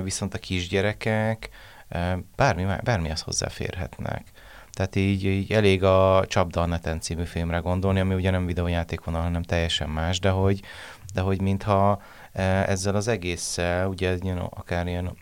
viszont 0.04 0.34
a 0.34 0.38
kisgyerekek 0.38 1.50
ö, 1.90 1.98
bármi, 2.36 2.66
bármihez 2.84 3.22
hozzáférhetnek. 3.22 4.26
Tehát 4.72 4.96
így, 4.96 5.26
így 5.26 5.52
elég 5.52 5.84
a 5.84 6.24
Csapda 6.28 6.66
Neten 6.66 7.00
című 7.00 7.24
filmre 7.24 7.58
gondolni, 7.58 8.00
ami 8.00 8.14
ugye 8.14 8.30
nem 8.30 8.46
videójáték 8.46 9.04
vonal, 9.04 9.22
hanem 9.22 9.44
teljesen 9.44 9.90
más, 9.90 10.20
de 10.20 10.30
hogy, 10.30 10.62
de 11.14 11.22
hogy 11.22 11.42
mintha 11.42 12.02
ezzel 12.66 12.96
az 12.96 13.08
egésszel, 13.08 13.88
ugye 13.88 14.16
you 14.22 14.34
know, 14.34 14.48
akár 14.50 14.88
ilyen 14.88 15.18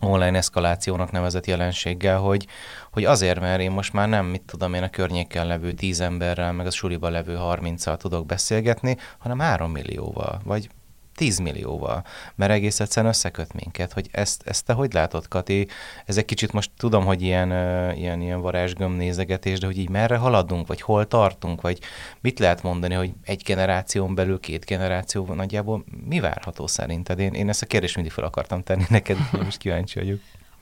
online 0.00 0.36
eszkalációnak 0.36 1.10
nevezett 1.10 1.46
jelenséggel, 1.46 2.18
hogy, 2.18 2.46
hogy 2.92 3.04
azért, 3.04 3.40
mert 3.40 3.60
én 3.60 3.70
most 3.70 3.92
már 3.92 4.08
nem, 4.08 4.26
mit 4.26 4.42
tudom 4.42 4.74
én, 4.74 4.82
a 4.82 4.90
környéken 4.90 5.46
levő 5.46 5.72
tíz 5.72 6.00
emberrel, 6.00 6.52
meg 6.52 6.66
a 6.66 6.70
suliba 6.70 7.08
levő 7.08 7.34
harminccal 7.34 7.96
tudok 7.96 8.26
beszélgetni, 8.26 8.96
hanem 9.18 9.38
három 9.38 9.70
millióval, 9.70 10.40
vagy 10.44 10.68
10 11.16 11.38
millióval, 11.38 12.04
mert 12.34 12.52
egész 12.52 12.80
egyszerűen 12.80 13.12
összeköt 13.12 13.52
minket, 13.52 13.92
hogy 13.92 14.08
ezt, 14.10 14.42
ezt 14.46 14.64
te 14.64 14.72
hogy 14.72 14.92
látod, 14.92 15.28
Kati? 15.28 15.68
Ez 16.04 16.16
egy 16.16 16.24
kicsit 16.24 16.52
most 16.52 16.70
tudom, 16.76 17.04
hogy 17.04 17.22
ilyen, 17.22 17.50
ilyen, 17.96 18.20
ilyen 18.20 18.40
varázsgöm 18.40 18.92
nézegetés, 18.92 19.58
de 19.58 19.66
hogy 19.66 19.78
így 19.78 19.88
merre 19.88 20.16
haladunk, 20.16 20.66
vagy 20.66 20.80
hol 20.80 21.06
tartunk, 21.06 21.60
vagy 21.60 21.78
mit 22.20 22.38
lehet 22.38 22.62
mondani, 22.62 22.94
hogy 22.94 23.12
egy 23.24 23.42
generáción 23.44 24.14
belül, 24.14 24.40
két 24.40 24.64
generáció 24.64 25.34
nagyjából 25.34 25.84
mi 26.08 26.20
várható 26.20 26.66
szerinted? 26.66 27.18
Én, 27.18 27.32
én 27.32 27.48
ezt 27.48 27.62
a 27.62 27.66
kérdést 27.66 27.94
mindig 27.94 28.12
fel 28.12 28.24
akartam 28.24 28.62
tenni 28.62 28.84
neked, 28.98 29.16
most 29.32 29.58
kíváncsi 29.58 29.98
vagyok. 29.98 30.18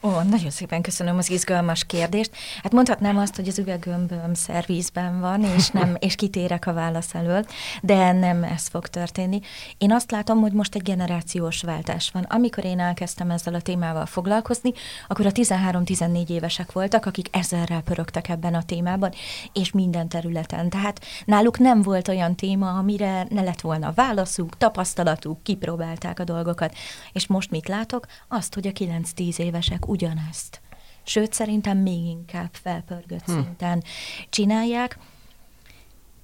Ó, 0.06 0.10
nagyon 0.10 0.50
szépen 0.50 0.82
köszönöm 0.82 1.18
az 1.18 1.30
izgalmas 1.30 1.84
kérdést. 1.84 2.30
Hát 2.62 2.72
mondhatnám 2.72 3.18
azt, 3.18 3.36
hogy 3.36 3.48
az 3.48 3.58
üvegömböm 3.58 4.34
szervízben 4.34 5.20
van, 5.20 5.42
és, 5.42 5.68
nem, 5.70 5.96
és 6.06 6.14
kitérek 6.14 6.66
a 6.66 6.72
válasz 6.72 7.14
elől, 7.14 7.46
de 7.82 8.12
nem 8.12 8.42
ez 8.42 8.66
fog 8.66 8.86
történni. 8.86 9.40
Én 9.78 9.92
azt 9.92 10.10
látom, 10.10 10.40
hogy 10.40 10.52
most 10.52 10.74
egy 10.74 10.82
generációs 10.82 11.62
váltás 11.62 12.10
van. 12.10 12.22
Amikor 12.22 12.64
én 12.64 12.80
elkezdtem 12.80 13.30
ezzel 13.30 13.54
a 13.54 13.60
témával 13.60 14.06
foglalkozni, 14.06 14.72
akkor 15.08 15.26
a 15.26 15.32
13-14 15.32 16.28
évesek 16.28 16.72
voltak, 16.72 17.06
akik 17.06 17.28
ezerrel 17.30 17.80
pörögtek 17.80 18.28
ebben 18.28 18.54
a 18.54 18.62
témában, 18.62 19.12
és 19.52 19.72
minden 19.72 20.08
területen. 20.08 20.68
Tehát 20.68 21.00
náluk 21.24 21.58
nem 21.58 21.82
volt 21.82 22.08
olyan 22.08 22.34
téma, 22.34 22.78
amire 22.78 23.26
ne 23.28 23.42
lett 23.42 23.60
volna 23.60 23.92
válaszuk, 23.94 24.56
tapasztalatuk, 24.58 25.42
kipróbálták 25.42 26.18
a 26.18 26.24
dolgokat. 26.24 26.74
És 27.12 27.26
most 27.26 27.50
mit 27.50 27.68
látok? 27.68 28.06
Azt, 28.28 28.54
hogy 28.54 28.66
a 28.66 28.70
9-10 28.70 29.38
évesek 29.38 29.88
ugyanezt. 29.94 30.60
Sőt, 31.02 31.32
szerintem 31.32 31.78
még 31.78 32.06
inkább 32.06 32.50
felpörgött 32.52 33.24
hm. 33.24 33.32
szinten 33.32 33.82
csinálják. 34.30 34.98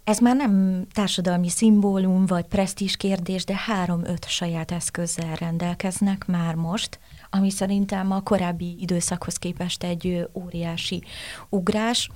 Ez 0.04 0.18
már 0.18 0.36
nem 0.36 0.84
társadalmi 0.92 1.48
szimbólum 1.48 2.26
vagy 2.26 2.44
presztízs 2.44 2.96
kérdés, 2.96 3.44
de 3.44 3.54
három-öt 3.56 4.28
saját 4.28 4.70
eszközzel 4.70 5.34
rendelkeznek 5.34 6.26
már 6.26 6.54
most, 6.54 6.98
ami 7.30 7.50
szerintem 7.50 8.12
a 8.12 8.20
korábbi 8.20 8.76
időszakhoz 8.80 9.36
képest 9.36 9.82
egy 9.84 10.28
óriási 10.32 11.02
ugrás. 11.48 12.10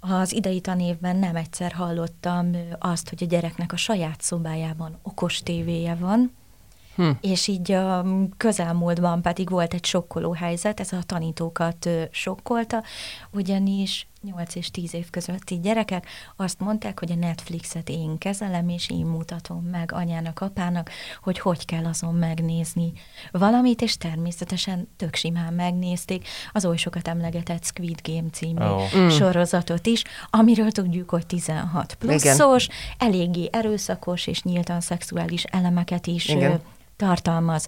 Az 0.00 0.32
idei 0.32 0.60
tanévben 0.60 1.16
nem 1.16 1.36
egyszer 1.36 1.72
hallottam 1.72 2.50
azt, 2.78 3.08
hogy 3.08 3.22
a 3.22 3.26
gyereknek 3.26 3.72
a 3.72 3.76
saját 3.76 4.20
szobájában 4.20 4.98
okos 5.02 5.38
tévéje 5.42 5.94
van, 5.94 6.32
Hm. 6.96 7.10
És 7.20 7.46
így 7.46 7.72
a 7.72 8.04
közelmúltban 8.36 9.22
pedig 9.22 9.50
volt 9.50 9.74
egy 9.74 9.84
sokkoló 9.84 10.32
helyzet, 10.32 10.80
ez 10.80 10.92
a 10.92 11.02
tanítókat 11.06 11.88
sokkolta, 12.10 12.82
ugyanis 13.30 14.06
8 14.22 14.54
és 14.54 14.70
10 14.70 14.94
év 14.94 15.10
közötti 15.10 15.60
gyerekek 15.60 16.06
azt 16.36 16.60
mondták, 16.60 16.98
hogy 16.98 17.12
a 17.12 17.14
Netflixet 17.14 17.88
én 17.88 18.18
kezelem, 18.18 18.68
és 18.68 18.90
én 18.90 19.06
mutatom 19.06 19.64
meg 19.64 19.92
anyának, 19.92 20.40
apának, 20.40 20.90
hogy 21.22 21.38
hogy 21.38 21.64
kell 21.64 21.84
azon 21.84 22.14
megnézni 22.14 22.92
valamit, 23.30 23.82
és 23.82 23.96
természetesen 23.96 24.88
tök 24.96 25.14
simán 25.14 25.52
megnézték 25.52 26.28
az 26.52 26.64
oly 26.64 26.76
sokat 26.76 27.08
emlegetett 27.08 27.64
Squid 27.64 28.00
Game 28.02 28.30
című 28.32 28.64
oh. 28.64 29.10
sorozatot 29.10 29.86
is, 29.86 30.02
amiről 30.30 30.70
tudjuk, 30.70 31.10
hogy 31.10 31.26
16 31.26 31.94
pluszos, 31.94 32.64
Igen. 32.64 32.78
eléggé 32.98 33.48
erőszakos 33.52 34.26
és 34.26 34.42
nyíltan 34.42 34.80
szexuális 34.80 35.44
elemeket 35.44 36.06
is 36.06 36.28
Igen 36.28 36.60
tartalmaz. 36.96 37.66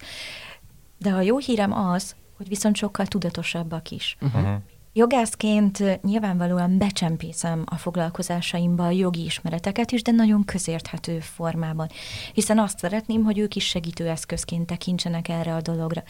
De 0.99 1.11
a 1.11 1.21
jó 1.21 1.39
hírem 1.39 1.73
az, 1.73 2.15
hogy 2.37 2.49
viszont 2.49 2.77
sokkal 2.77 3.07
tudatosabbak 3.07 3.91
is. 3.91 4.17
Uh-huh. 4.21 4.49
Jogászként 4.93 6.03
nyilvánvalóan 6.03 6.79
becsempészem 6.79 7.65
a 7.67 7.77
foglalkozásaimba 7.77 8.87
a 8.87 8.91
jogi 8.91 9.25
ismereteket 9.25 9.91
is, 9.91 10.03
de 10.03 10.11
nagyon 10.11 10.45
közérthető 10.45 11.21
formában. 11.21 11.89
Hiszen 12.33 12.59
azt 12.59 12.79
szeretném, 12.79 13.25
hogy 13.25 13.39
ők 13.39 13.55
is 13.55 13.67
segítő 13.67 14.09
eszközként 14.09 14.67
tekintsenek 14.67 15.29
erre 15.29 15.55
a 15.55 15.61
dologra. 15.61 16.03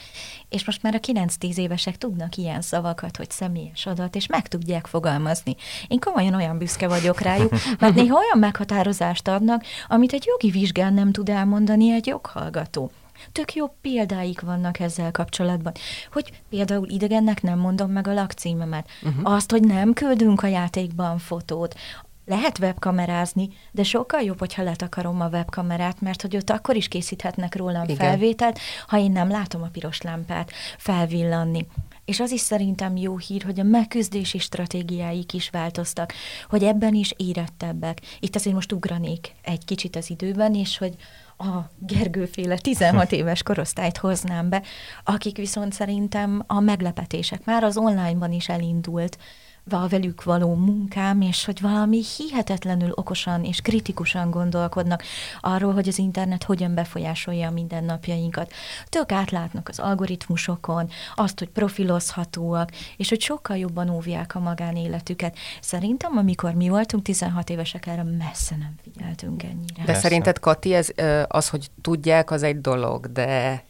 És 0.49 0.65
most 0.65 0.83
már 0.83 0.95
a 0.95 0.99
9-10 0.99 1.57
évesek 1.57 1.97
tudnak 1.99 2.37
ilyen 2.37 2.61
szavakat, 2.61 3.17
hogy 3.17 3.31
személyes 3.31 3.87
adat, 3.87 4.15
és 4.15 4.27
meg 4.27 4.49
tudják 4.49 4.87
fogalmazni. 4.87 5.57
Én 5.89 5.99
komolyan 5.99 6.35
olyan 6.35 6.59
büszke 6.59 6.89
vagyok 6.89 7.21
rájuk, 7.21 7.51
mert 7.79 7.95
néha 7.95 8.17
olyan 8.17 8.39
meghatározást 8.39 9.29
adnak, 9.29 9.65
amit 9.89 10.13
egy 10.13 10.25
jogi 10.27 10.51
vizsgán 10.51 10.95
nem 10.95 11.13
tud 11.13 11.29
elmondani 11.29 11.93
egy 11.93 12.07
joghallgató. 12.07 12.91
Tök 13.33 13.55
jó 13.55 13.67
példáik 13.81 14.41
vannak 14.41 14.79
ezzel 14.79 15.11
kapcsolatban. 15.11 15.73
Hogy 16.13 16.43
például 16.49 16.89
idegennek 16.89 17.43
nem 17.43 17.59
mondom 17.59 17.91
meg 17.91 18.07
a 18.07 18.13
lakcímemet. 18.13 18.89
Uh-huh. 19.03 19.33
Azt, 19.33 19.51
hogy 19.51 19.63
nem 19.63 19.93
küldünk 19.93 20.43
a 20.43 20.47
játékban 20.47 21.19
fotót, 21.19 21.75
lehet 22.29 22.59
webkamerázni, 22.59 23.49
de 23.71 23.83
sokkal 23.83 24.21
jobb, 24.21 24.39
hogyha 24.39 24.63
letakarom 24.63 25.21
a 25.21 25.29
webkamerát, 25.29 26.01
mert 26.01 26.23
hogy 26.23 26.37
ott 26.37 26.51
akkor 26.51 26.77
is 26.77 26.89
készíthetnek 26.89 27.57
rólam 27.57 27.83
Igen. 27.83 27.97
felvételt, 27.97 28.59
ha 28.87 28.99
én 28.99 29.11
nem 29.11 29.29
látom 29.29 29.63
a 29.63 29.69
piros 29.69 30.01
lámpát 30.01 30.53
felvillanni. 30.79 31.67
És 32.09 32.21
az 32.21 32.31
is 32.31 32.41
szerintem 32.41 32.97
jó 32.97 33.19
hír, 33.19 33.43
hogy 33.43 33.61
a 33.61 33.63
megküzdési 33.63 34.39
stratégiáik 34.39 35.33
is 35.33 35.51
változtak, 35.51 36.13
hogy 36.49 36.65
ebben 36.65 36.95
is 36.95 37.15
érettebbek. 37.17 38.01
Itt 38.21 38.35
azért 38.35 38.55
most 38.55 38.73
ugranék 38.73 39.35
egy 39.43 39.65
kicsit 39.65 39.97
az 39.97 40.11
időben, 40.11 40.55
és 40.55 40.79
hogy 40.79 40.95
a 41.39 41.59
Gergőféle 41.79 42.59
16 42.59 43.13
éves 43.13 43.43
korosztályt 43.43 43.97
hoznám 43.97 44.49
be, 44.49 44.63
akik 45.05 45.37
viszont 45.37 45.73
szerintem 45.73 46.45
a 46.47 46.61
meglepetések 46.61 47.45
már 47.45 47.65
az 47.65 47.77
onlineban 47.77 48.33
is 48.33 48.49
elindult, 48.49 49.19
a 49.73 49.87
velük 49.87 50.25
való 50.25 50.55
munkám, 50.55 51.21
és 51.21 51.45
hogy 51.45 51.61
valami 51.61 52.03
hihetetlenül 52.17 52.93
okosan 52.95 53.45
és 53.45 53.61
kritikusan 53.61 54.31
gondolkodnak 54.31 55.03
arról, 55.41 55.73
hogy 55.73 55.89
az 55.89 55.99
internet 55.99 56.45
hogyan 56.45 56.75
befolyásolja 56.75 57.49
a 57.49 57.51
mindennapjainkat. 57.51 58.53
Tök 58.89 59.13
átlátnak 59.13 59.69
az 59.69 59.79
algoritmusokon, 59.79 60.89
azt, 61.15 61.39
hogy 61.39 61.49
profilozhatóak, 61.49 62.71
és 62.97 63.09
hogy 63.09 63.21
sokkal 63.21 63.57
jobban 63.57 63.89
óvják 63.91 64.35
a 64.35 64.41
magánéletüket. 64.41 65.37
Szerintem, 65.61 66.17
amikor 66.17 66.55
mi 66.55 66.69
voltunk 66.69 67.03
16 67.03 67.51
évesek, 67.51 67.87
erre 67.87 68.03
messze 68.03 68.57
nem 68.57 68.75
figyeltünk 68.83 69.43
ennyire. 69.43 69.85
De 69.85 69.95
szerinted, 69.95 70.39
Kati, 70.39 70.75
ez 70.75 70.89
az, 71.29 71.49
hogy 71.49 71.71
tudják, 71.83 72.31
az 72.31 72.43
egy 72.43 72.61
dolog, 72.61 73.13
de 73.13 73.63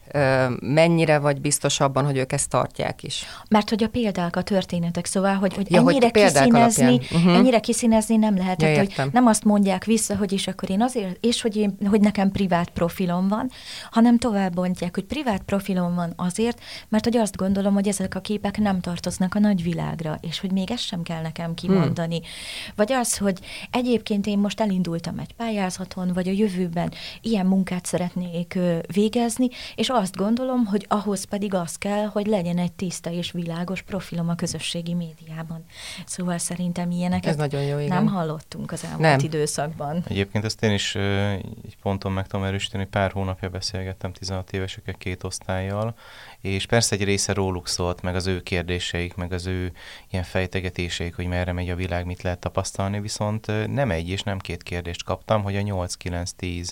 mennyire 0.61 1.19
vagy 1.19 1.41
biztos 1.41 1.81
abban, 1.81 2.05
hogy 2.05 2.17
ők 2.17 2.33
ezt 2.33 2.49
tartják 2.49 3.03
is? 3.03 3.25
Mert 3.49 3.69
hogy 3.69 3.83
a 3.83 3.89
példák, 3.89 4.37
a 4.37 4.43
történetek, 4.43 5.07
szóval, 5.07 5.35
hogy, 5.35 5.55
hogy 5.55 5.71
ja, 5.71 5.79
ennyire, 5.79 6.11
hogy 6.13 6.23
kiszínezni, 6.23 6.95
uh-huh. 6.95 7.35
ennyire 7.35 7.61
kiszínezni 7.61 8.17
nem 8.17 8.37
lehetett, 8.37 8.75
ja, 8.75 8.79
hogy 8.79 9.13
nem 9.13 9.27
azt 9.27 9.45
mondják 9.45 9.85
vissza, 9.85 10.17
hogy 10.17 10.33
is 10.33 10.47
akkor 10.47 10.71
én 10.71 10.83
azért, 10.83 11.25
és 11.25 11.43
hogy, 11.43 11.57
én, 11.57 11.77
hogy 11.87 12.01
nekem 12.01 12.31
privát 12.31 12.71
profilom 12.71 13.29
van, 13.29 13.51
hanem 13.91 14.19
tovább 14.19 14.55
bontják, 14.55 14.95
hogy 14.95 15.05
privát 15.05 15.43
profilom 15.43 15.95
van 15.95 16.13
azért, 16.17 16.61
mert 16.89 17.05
hogy 17.05 17.17
azt 17.17 17.37
gondolom, 17.37 17.75
hogy 17.75 17.89
ezek 17.89 18.15
a 18.15 18.21
képek 18.21 18.59
nem 18.59 18.81
tartoznak 18.81 19.35
a 19.35 19.39
nagyvilágra, 19.39 20.19
és 20.21 20.41
hogy 20.41 20.53
még 20.53 20.71
ezt 20.71 20.85
sem 20.85 21.03
kell 21.03 21.23
nekem 21.23 21.55
kimondani. 21.55 22.17
Hmm. 22.17 22.29
Vagy 22.77 22.93
az, 22.93 23.17
hogy 23.17 23.39
egyébként 23.71 24.27
én 24.27 24.39
most 24.39 24.61
elindultam 24.61 25.19
egy 25.19 25.33
pályázaton, 25.33 26.13
vagy 26.13 26.29
a 26.29 26.33
jövőben 26.33 26.93
ilyen 27.21 27.47
munkát 27.47 27.87
szeretnék 27.87 28.59
végezni, 28.93 29.49
és 29.75 29.89
azt 29.99 30.17
gondolom, 30.17 30.65
hogy 30.65 30.87
ahhoz 30.89 31.25
pedig 31.25 31.55
az 31.55 31.77
kell, 31.77 32.05
hogy 32.05 32.27
legyen 32.27 32.59
egy 32.59 32.73
tiszta 32.73 33.11
és 33.11 33.33
világos 33.33 33.83
profilom 33.83 34.29
a 34.29 34.35
közösségi 34.35 34.95
médiában. 34.95 35.65
Szóval 36.07 36.39
szerintem 36.39 36.91
ilyeneket 36.91 37.31
Ez 37.31 37.37
nagyon 37.37 37.63
jó, 37.63 37.79
igen. 37.79 38.05
nem 38.05 38.07
hallottunk 38.07 38.73
az 38.73 38.85
elmúlt 38.85 39.01
nem. 39.01 39.19
időszakban. 39.23 40.05
Egyébként 40.09 40.45
ezt 40.45 40.63
én 40.63 40.73
is 40.73 40.95
egy 40.95 41.77
ponton 41.83 42.13
meg 42.13 42.27
tudom 42.27 42.47
erősíteni, 42.47 42.87
pár 42.87 43.13
hónapja 43.13 43.49
beszélgettem 43.49 44.13
16 44.13 44.53
évesekkel 44.53 44.95
két 44.95 45.25
osztályjal, 45.25 45.95
és 46.41 46.67
persze 46.67 46.95
egy 46.95 47.05
része 47.05 47.33
róluk 47.33 47.69
szólt, 47.69 48.03
meg 48.03 48.15
az 48.15 48.27
ő 48.27 48.41
kérdéseik, 48.41 49.15
meg 49.15 49.33
az 49.33 49.47
ő 49.47 49.73
ilyen 50.11 50.25
fejtegetéseik, 50.25 51.17
hogy 51.17 51.27
merre 51.27 51.53
megy 51.53 51.71
a 51.71 51.77
világ, 51.77 52.07
mit 52.07 52.23
lehet 52.23 52.39
tapasztalni, 52.39 53.01
viszont 53.01 53.47
nem 53.73 53.91
egy 53.91 54.09
és 54.09 54.23
nem 54.23 54.39
két 54.39 54.63
kérdést 54.63 55.05
kaptam, 55.05 55.43
hogy 55.43 55.57
a 55.57 55.61
8-9-10 55.61 56.71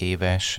éves 0.00 0.58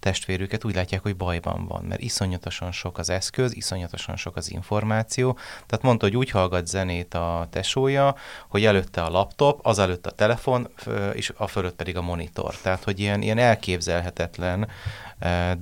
testvérüket 0.00 0.64
úgy 0.64 0.74
látják, 0.74 1.02
hogy 1.02 1.16
bajban 1.16 1.66
van, 1.66 1.84
mert 1.84 2.00
iszonyatosan 2.00 2.72
sok 2.72 2.98
az 2.98 3.10
eszköz, 3.10 3.56
iszonyatosan 3.56 4.16
sok 4.16 4.36
az 4.36 4.50
információ. 4.50 5.32
Tehát 5.66 5.84
mondta, 5.84 6.06
hogy 6.06 6.16
úgy 6.16 6.30
hallgat 6.30 6.66
zenét 6.66 7.14
a 7.14 7.46
tesója, 7.50 8.14
hogy 8.48 8.64
előtte 8.64 9.02
a 9.02 9.10
laptop, 9.10 9.66
az 9.66 9.78
előtt 9.78 10.06
a 10.06 10.10
telefon, 10.10 10.68
és 11.12 11.32
a 11.36 11.46
fölött 11.46 11.74
pedig 11.74 11.96
a 11.96 12.02
monitor. 12.02 12.54
Tehát, 12.56 12.84
hogy 12.84 13.00
ilyen, 13.00 13.22
ilyen 13.22 13.38
elképzelhetetlen 13.38 14.68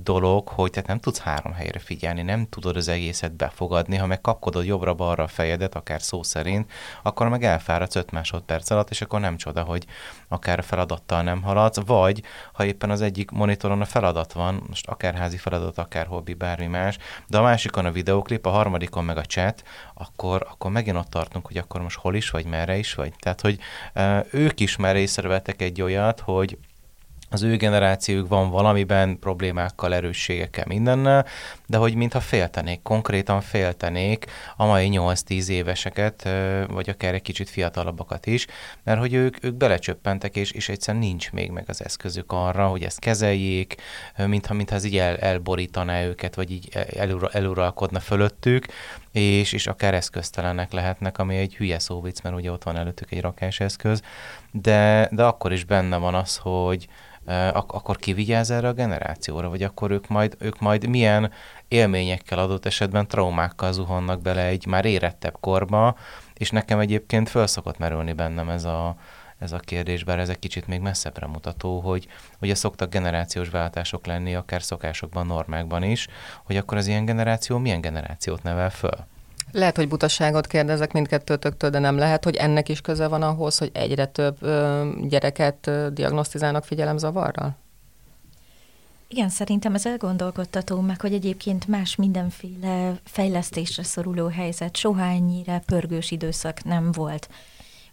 dolog, 0.03 0.47
hogy 0.47 0.71
tehát 0.71 0.87
nem 0.87 0.99
tudsz 0.99 1.19
három 1.19 1.53
helyre 1.53 1.79
figyelni, 1.79 2.21
nem 2.21 2.47
tudod 2.49 2.75
az 2.75 2.87
egészet 2.87 3.33
befogadni, 3.35 3.95
ha 3.95 4.05
meg 4.05 4.21
kapkodod 4.21 4.65
jobbra-balra 4.65 5.23
a 5.23 5.27
fejedet, 5.27 5.75
akár 5.75 6.01
szó 6.01 6.23
szerint, 6.23 6.71
akkor 7.03 7.29
meg 7.29 7.43
elfáradsz 7.43 7.95
5 7.95 8.11
másodperc 8.11 8.69
alatt, 8.69 8.89
és 8.89 9.01
akkor 9.01 9.19
nem 9.19 9.37
csoda, 9.37 9.63
hogy 9.63 9.85
akár 10.27 10.59
a 10.59 10.61
feladattal 10.61 11.21
nem 11.21 11.41
haladsz, 11.41 11.79
vagy 11.85 12.23
ha 12.53 12.65
éppen 12.65 12.89
az 12.89 13.01
egyik 13.01 13.31
monitoron 13.31 13.81
a 13.81 13.85
feladat 13.85 14.33
van, 14.33 14.63
most 14.67 14.87
akár 14.87 15.15
házi 15.15 15.37
feladat, 15.37 15.77
akár 15.77 16.05
hobbi, 16.05 16.33
bármi 16.33 16.67
más, 16.67 16.97
de 17.27 17.37
a 17.37 17.41
másikon 17.41 17.85
a 17.85 17.91
videoklip, 17.91 18.45
a 18.45 18.49
harmadikon 18.49 19.03
meg 19.03 19.17
a 19.17 19.25
chat, 19.25 19.63
akkor, 19.93 20.47
akkor 20.51 20.71
megint 20.71 20.97
ott 20.97 21.09
tartunk, 21.09 21.47
hogy 21.47 21.57
akkor 21.57 21.81
most 21.81 21.97
hol 21.97 22.15
is 22.15 22.29
vagy, 22.29 22.45
merre 22.45 22.77
is 22.77 22.93
vagy. 22.93 23.13
Tehát, 23.19 23.41
hogy 23.41 23.59
ők 24.31 24.59
is 24.59 24.75
már 24.75 24.95
észrevettek 24.95 25.61
egy 25.61 25.81
olyat, 25.81 26.19
hogy 26.19 26.57
az 27.31 27.41
ő 27.41 27.55
generációjuk 27.55 28.27
van 28.27 28.49
valamiben 28.49 29.19
problémákkal, 29.19 29.93
erősségekkel, 29.93 30.65
mindennel, 30.67 31.25
de 31.71 31.77
hogy 31.77 31.95
mintha 31.95 32.19
féltenék, 32.19 32.81
konkrétan 32.81 33.41
féltenék 33.41 34.25
a 34.55 34.65
mai 34.65 34.89
8-10 34.91 35.47
éveseket, 35.47 36.29
vagy 36.67 36.89
akár 36.89 37.13
egy 37.13 37.21
kicsit 37.21 37.49
fiatalabbakat 37.49 38.25
is, 38.25 38.47
mert 38.83 38.99
hogy 38.99 39.13
ők, 39.13 39.43
ők 39.43 39.53
belecsöppentek, 39.53 40.35
és, 40.35 40.51
és 40.51 40.69
egyszerűen 40.69 41.03
nincs 41.03 41.31
még 41.31 41.51
meg 41.51 41.63
az 41.67 41.83
eszközük 41.83 42.31
arra, 42.31 42.67
hogy 42.67 42.83
ezt 42.83 42.99
kezeljék, 42.99 43.75
mintha, 44.17 44.53
mintha 44.53 44.75
ez 44.75 44.83
így 44.83 44.97
el, 44.97 45.17
elborítaná 45.17 46.03
őket, 46.03 46.35
vagy 46.35 46.51
így 46.51 46.69
elura, 46.95 47.29
eluralkodna 47.29 47.99
fölöttük, 47.99 48.65
és, 49.11 49.53
és 49.53 49.67
akár 49.67 49.93
eszköztelenek 49.93 50.71
lehetnek, 50.71 51.17
ami 51.17 51.37
egy 51.37 51.55
hülye 51.55 51.79
szóvic, 51.79 52.21
mert 52.21 52.35
ugye 52.35 52.51
ott 52.51 52.63
van 52.63 52.77
előttük 52.77 53.11
egy 53.11 53.25
eszköz, 53.57 54.01
de, 54.51 55.09
de 55.11 55.23
akkor 55.23 55.51
is 55.51 55.63
benne 55.63 55.97
van 55.97 56.15
az, 56.15 56.37
hogy, 56.37 56.87
ak- 57.27 57.71
akkor 57.71 57.97
ki 57.97 58.13
vigyáz 58.13 58.51
erre 58.51 58.67
a 58.67 58.73
generációra, 58.73 59.49
vagy 59.49 59.63
akkor 59.63 59.91
ők 59.91 60.07
majd, 60.07 60.35
ők 60.39 60.59
majd 60.59 60.87
milyen 60.87 61.31
élményekkel 61.71 62.39
adott 62.39 62.65
esetben 62.65 63.07
traumákkal 63.07 63.73
zuhannak 63.73 64.21
bele 64.21 64.45
egy 64.45 64.65
már 64.65 64.85
érettebb 64.85 65.37
korba, 65.39 65.95
és 66.33 66.49
nekem 66.49 66.79
egyébként 66.79 67.29
föl 67.29 67.47
szokott 67.47 67.77
merülni 67.77 68.13
bennem 68.13 68.49
ez 68.49 68.63
a, 68.63 68.95
ez 69.39 69.51
a 69.51 69.59
kérdés, 69.59 70.03
bár 70.03 70.19
ez 70.19 70.29
egy 70.29 70.39
kicsit 70.39 70.67
még 70.67 70.79
messzebbre 70.79 71.27
mutató, 71.27 71.79
hogy 71.79 72.07
ugye 72.41 72.55
szoktak 72.55 72.89
generációs 72.89 73.49
váltások 73.49 74.05
lenni, 74.05 74.35
akár 74.35 74.63
szokásokban, 74.63 75.25
normákban 75.25 75.83
is, 75.83 76.07
hogy 76.43 76.57
akkor 76.57 76.77
az 76.77 76.87
ilyen 76.87 77.05
generáció 77.05 77.57
milyen 77.57 77.81
generációt 77.81 78.43
nevel 78.43 78.69
föl? 78.69 79.05
Lehet, 79.51 79.75
hogy 79.75 79.87
butaságot 79.87 80.47
kérdezek 80.47 80.91
mindkettőtöktől, 80.91 81.69
de 81.69 81.79
nem 81.79 81.97
lehet, 81.97 82.23
hogy 82.23 82.35
ennek 82.35 82.69
is 82.69 82.81
köze 82.81 83.07
van 83.07 83.21
ahhoz, 83.21 83.57
hogy 83.57 83.71
egyre 83.73 84.05
több 84.05 84.37
gyereket 85.07 85.71
diagnosztizálnak 85.93 86.63
figyelemzavarral? 86.63 87.60
Igen, 89.13 89.29
szerintem 89.29 89.73
ez 89.73 89.85
elgondolkodtató, 89.85 90.79
meg 90.79 91.01
hogy 91.01 91.13
egyébként 91.13 91.67
más 91.67 91.95
mindenféle 91.95 92.99
fejlesztésre 93.03 93.83
szoruló 93.83 94.27
helyzet 94.27 94.75
soha 94.75 95.01
ennyire 95.01 95.59
pörgős 95.65 96.11
időszak 96.11 96.63
nem 96.63 96.91
volt. 96.91 97.29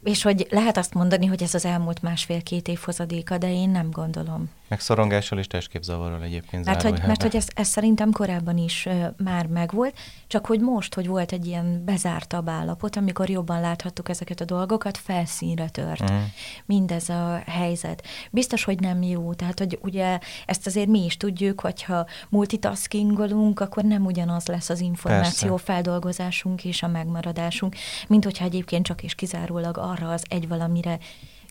És 0.02 0.22
hogy 0.22 0.46
lehet 0.50 0.76
azt 0.76 0.94
mondani, 0.94 1.26
hogy 1.26 1.42
ez 1.42 1.54
az 1.54 1.64
elmúlt 1.64 2.02
másfél-két 2.02 2.68
évhozadéka, 2.68 3.38
de 3.38 3.52
én 3.52 3.70
nem 3.70 3.90
gondolom. 3.90 4.50
Meg 4.68 4.80
szorongással 4.80 5.38
és 5.38 5.46
testképzavarral 5.46 6.22
egyébként 6.22 6.64
mert 6.64 6.82
hogy, 6.82 7.00
mert 7.06 7.22
hogy 7.22 7.36
ez, 7.36 7.46
ez 7.54 7.68
szerintem 7.68 8.12
korábban 8.12 8.58
is 8.58 8.86
uh, 8.86 9.04
már 9.16 9.46
megvolt, 9.46 9.94
csak 10.26 10.46
hogy 10.46 10.60
most, 10.60 10.94
hogy 10.94 11.06
volt 11.06 11.32
egy 11.32 11.46
ilyen 11.46 11.82
bezártabb 11.84 12.48
állapot, 12.48 12.96
amikor 12.96 13.30
jobban 13.30 13.60
láthattuk 13.60 14.08
ezeket 14.08 14.40
a 14.40 14.44
dolgokat, 14.44 14.96
felszínre 14.96 15.68
tört 15.68 16.00
uh-huh. 16.00 16.18
mindez 16.66 17.08
a 17.08 17.42
helyzet. 17.46 18.06
Biztos, 18.30 18.64
hogy 18.64 18.80
nem 18.80 19.02
jó, 19.02 19.34
tehát 19.34 19.58
hogy 19.58 19.78
ugye 19.82 20.18
ezt 20.46 20.66
azért 20.66 20.88
mi 20.88 21.04
is 21.04 21.16
tudjuk, 21.16 21.60
hogyha 21.60 22.06
multitaskingolunk, 22.28 23.60
akkor 23.60 23.82
nem 23.82 24.04
ugyanaz 24.04 24.46
lesz 24.46 24.70
az 24.70 24.80
információ 24.80 25.48
Persze. 25.48 25.64
feldolgozásunk 25.64 26.64
és 26.64 26.82
a 26.82 26.88
megmaradásunk, 26.88 27.74
mint 28.08 28.24
hogyha 28.24 28.44
egyébként 28.44 28.84
csak 28.84 29.02
és 29.02 29.14
kizárólag 29.14 29.78
arra 29.88 30.10
az 30.10 30.24
egy 30.28 30.48
valamire 30.48 30.98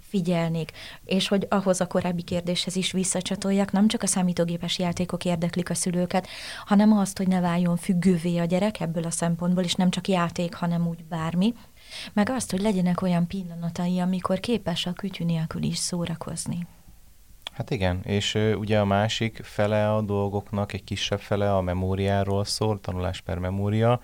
figyelnék. 0.09 0.71
És 1.05 1.27
hogy 1.27 1.45
ahhoz 1.49 1.81
a 1.81 1.87
korábbi 1.87 2.21
kérdéshez 2.21 2.75
is 2.75 2.91
visszacsatoljak, 2.91 3.71
nem 3.71 3.87
csak 3.87 4.03
a 4.03 4.07
számítógépes 4.07 4.79
játékok 4.79 5.25
érdeklik 5.25 5.69
a 5.69 5.73
szülőket, 5.73 6.27
hanem 6.65 6.97
azt, 6.97 7.17
hogy 7.17 7.27
ne 7.27 7.39
váljon 7.39 7.77
függővé 7.77 8.37
a 8.37 8.45
gyerek 8.45 8.79
ebből 8.79 9.03
a 9.03 9.11
szempontból, 9.11 9.63
és 9.63 9.73
nem 9.73 9.89
csak 9.89 10.07
játék, 10.07 10.53
hanem 10.53 10.87
úgy 10.87 11.03
bármi. 11.03 11.53
Meg 12.13 12.29
azt, 12.29 12.51
hogy 12.51 12.61
legyenek 12.61 13.01
olyan 13.01 13.27
pillanatai, 13.27 13.99
amikor 13.99 14.39
képes 14.39 14.85
a 14.85 14.93
kütyű 14.93 15.25
nélkül 15.25 15.63
is 15.63 15.77
szórakozni. 15.77 16.67
Hát 17.57 17.69
igen, 17.69 17.99
és 18.03 18.35
ugye 18.35 18.79
a 18.79 18.85
másik 18.85 19.39
fele 19.43 19.93
a 19.93 20.01
dolgoknak, 20.01 20.73
egy 20.73 20.83
kisebb 20.83 21.19
fele 21.19 21.55
a 21.55 21.61
memóriáról 21.61 22.45
szól, 22.45 22.79
tanulás 22.81 23.21
per 23.21 23.37
memória, 23.37 24.01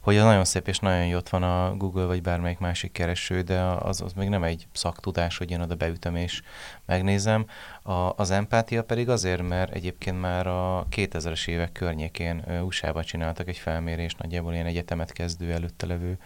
hogy 0.00 0.16
nagyon 0.16 0.44
szép 0.44 0.68
és 0.68 0.78
nagyon 0.78 1.06
jót 1.06 1.28
van 1.28 1.42
a 1.42 1.76
Google 1.76 2.04
vagy 2.04 2.22
bármelyik 2.22 2.58
másik 2.58 2.92
kereső, 2.92 3.40
de 3.40 3.60
az, 3.60 4.00
az 4.00 4.12
még 4.12 4.28
nem 4.28 4.42
egy 4.42 4.66
szaktudás, 4.72 5.38
hogy 5.38 5.50
én 5.50 5.60
oda 5.60 5.74
beütöm 5.74 6.16
és 6.16 6.42
megnézem. 6.84 7.46
A, 7.82 7.92
az 8.16 8.30
empátia 8.30 8.84
pedig 8.84 9.08
azért, 9.08 9.48
mert 9.48 9.72
egyébként 9.72 10.20
már 10.20 10.46
a 10.46 10.86
2000-es 10.90 11.48
évek 11.48 11.72
környékén 11.72 12.44
USA-ba 12.64 13.04
csináltak 13.04 13.48
egy 13.48 13.58
felmérést, 13.58 14.18
nagyjából 14.18 14.52
ilyen 14.52 14.66
egyetemet 14.66 15.12
kezdő 15.12 15.52
előtte 15.52 15.86
levő 15.86 16.18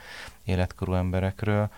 életkorú 0.45 0.95
emberekről, 0.95 1.69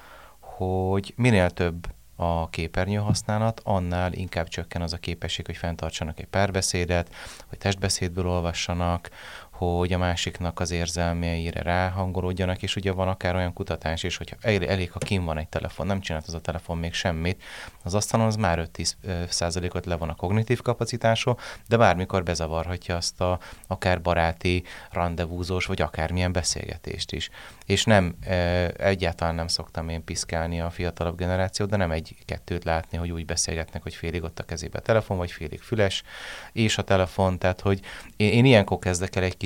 hogy 0.40 1.12
minél 1.16 1.50
több 1.50 1.86
a 2.20 2.48
képernyő 2.48 2.98
használat, 2.98 3.60
annál 3.64 4.12
inkább 4.12 4.48
csökken 4.48 4.82
az 4.82 4.92
a 4.92 4.96
képesség, 4.96 5.46
hogy 5.46 5.56
fenntartsanak 5.56 6.18
egy 6.20 6.26
párbeszédet, 6.26 7.14
hogy 7.46 7.58
testbeszédből 7.58 8.28
olvassanak, 8.28 9.10
hogy 9.58 9.92
a 9.92 9.98
másiknak 9.98 10.60
az 10.60 10.70
érzelmeire 10.70 11.62
ráhangolódjanak, 11.62 12.62
és 12.62 12.76
ugye 12.76 12.92
van 12.92 13.08
akár 13.08 13.34
olyan 13.34 13.52
kutatás 13.52 14.02
is, 14.02 14.16
hogyha 14.16 14.36
elég, 14.40 14.90
ha 14.90 14.98
kim 14.98 15.24
van 15.24 15.38
egy 15.38 15.48
telefon, 15.48 15.86
nem 15.86 16.00
csinált 16.00 16.26
az 16.26 16.34
a 16.34 16.40
telefon 16.40 16.78
még 16.78 16.92
semmit, 16.92 17.42
az 17.84 17.94
asztalon 17.94 18.26
az 18.26 18.36
már 18.36 18.68
5-10 18.72 18.92
százalékot 19.28 19.86
le 19.86 19.96
van 19.96 20.08
a 20.08 20.14
kognitív 20.14 20.60
kapacitásról, 20.60 21.38
de 21.68 21.76
bármikor 21.76 22.22
bezavarhatja 22.22 22.96
azt 22.96 23.20
a 23.20 23.38
akár 23.66 24.02
baráti, 24.02 24.62
rendezvúzós, 24.90 25.66
vagy 25.66 25.82
akármilyen 25.82 26.32
beszélgetést 26.32 27.12
is. 27.12 27.30
És 27.66 27.84
nem, 27.84 28.14
egyáltalán 28.76 29.34
nem 29.34 29.48
szoktam 29.48 29.88
én 29.88 30.04
piszkálni 30.04 30.60
a 30.60 30.70
fiatalabb 30.70 31.16
generációt, 31.16 31.70
de 31.70 31.76
nem 31.76 31.90
egy-kettőt 31.90 32.64
látni, 32.64 32.98
hogy 32.98 33.10
úgy 33.10 33.24
beszélgetnek, 33.24 33.82
hogy 33.82 33.94
félig 33.94 34.22
ott 34.22 34.38
a 34.38 34.44
kezébe 34.44 34.78
a 34.78 34.82
telefon, 34.82 35.16
vagy 35.16 35.30
félig 35.30 35.60
füles, 35.60 36.02
és 36.52 36.78
a 36.78 36.82
telefon, 36.82 37.38
tehát 37.38 37.60
hogy 37.60 37.80
én, 38.16 38.32
én 38.32 38.44
ilyenkor 38.44 38.78
kezdek 38.78 39.16
el 39.16 39.22
egy 39.22 39.36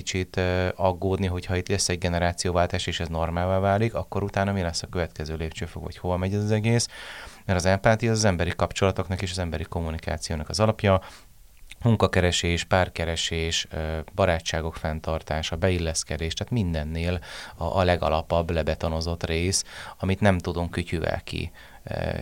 aggódni, 0.75 1.27
hogyha 1.27 1.57
itt 1.57 1.69
lesz 1.69 1.89
egy 1.89 1.99
generációváltás, 1.99 2.87
és 2.87 3.01
ez 3.01 3.09
normálvá 3.09 3.59
válik, 3.59 3.95
akkor 3.95 4.23
utána 4.23 4.53
mi 4.53 4.63
lesz 4.63 4.83
a 4.83 4.87
következő 4.87 5.37
lépcsőfok, 5.37 5.85
hogy 5.85 5.97
hova 5.97 6.17
megy 6.17 6.35
ez 6.35 6.43
az 6.43 6.51
egész. 6.51 6.89
Mert 7.45 7.59
az 7.59 7.67
empátia 7.67 8.11
az, 8.11 8.17
az 8.17 8.25
emberi 8.25 8.53
kapcsolatoknak 8.57 9.23
és 9.23 9.31
az 9.31 9.39
emberi 9.39 9.65
kommunikációnak 9.65 10.49
az 10.49 10.61
alapja, 10.61 11.01
munkakeresés, 11.83 12.65
párkeresés, 12.65 13.69
barátságok 14.15 14.77
fenntartása, 14.77 15.57
beilleszkedés, 15.57 16.35
tehát 16.35 16.53
mindennél 16.53 17.21
a, 17.57 17.65
a 17.65 17.83
legalapabb, 17.83 18.51
lebetonozott 18.51 19.27
rész, 19.27 19.65
amit 19.99 20.21
nem 20.21 20.39
tudunk 20.39 20.71
kütyüvel 20.71 21.21
ki 21.25 21.51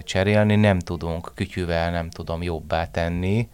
cserélni, 0.02 0.56
nem 0.56 0.78
tudunk 0.78 1.32
kütyüvel, 1.34 1.90
nem 1.90 2.10
tudom 2.10 2.42
jobbá 2.42 2.86
tenni, 2.86 3.48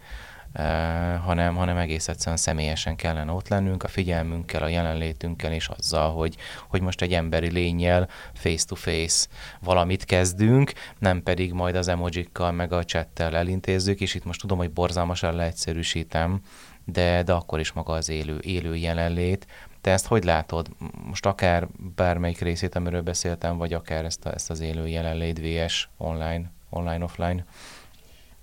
hanem, 1.23 1.55
hanem 1.55 1.77
egész 1.77 2.07
egyszerűen 2.07 2.37
személyesen 2.37 2.95
kellene 2.95 3.31
ott 3.31 3.47
lennünk, 3.47 3.83
a 3.83 3.87
figyelmünkkel, 3.87 4.63
a 4.63 4.67
jelenlétünkkel, 4.67 5.51
és 5.51 5.67
azzal, 5.67 6.11
hogy, 6.11 6.35
hogy 6.67 6.81
most 6.81 7.01
egy 7.01 7.13
emberi 7.13 7.51
lényel 7.51 8.09
face-to-face 8.33 9.27
valamit 9.59 10.05
kezdünk, 10.05 10.71
nem 10.99 11.23
pedig 11.23 11.53
majd 11.53 11.75
az 11.75 11.87
emojikkal 11.87 12.51
meg 12.51 12.71
a 12.71 12.83
chattel 12.83 13.35
elintézzük, 13.35 14.01
és 14.01 14.15
itt 14.15 14.25
most 14.25 14.41
tudom, 14.41 14.57
hogy 14.57 14.71
borzalmasan 14.71 15.35
leegyszerűsítem, 15.35 16.41
de, 16.85 17.23
de 17.23 17.33
akkor 17.33 17.59
is 17.59 17.71
maga 17.71 17.93
az 17.93 18.09
élő, 18.09 18.39
élő 18.41 18.75
jelenlét. 18.75 19.47
Te 19.81 19.91
ezt 19.91 20.07
hogy 20.07 20.23
látod? 20.23 20.69
Most 21.07 21.25
akár 21.25 21.67
bármelyik 21.95 22.39
részét, 22.39 22.75
amiről 22.75 23.01
beszéltem, 23.01 23.57
vagy 23.57 23.73
akár 23.73 24.05
ezt, 24.05 24.25
a, 24.25 24.33
ezt 24.33 24.49
az 24.49 24.59
élő 24.59 24.87
jelenlét 24.87 25.39
VS 25.39 25.89
online, 25.97 26.51
online-offline? 26.69 27.45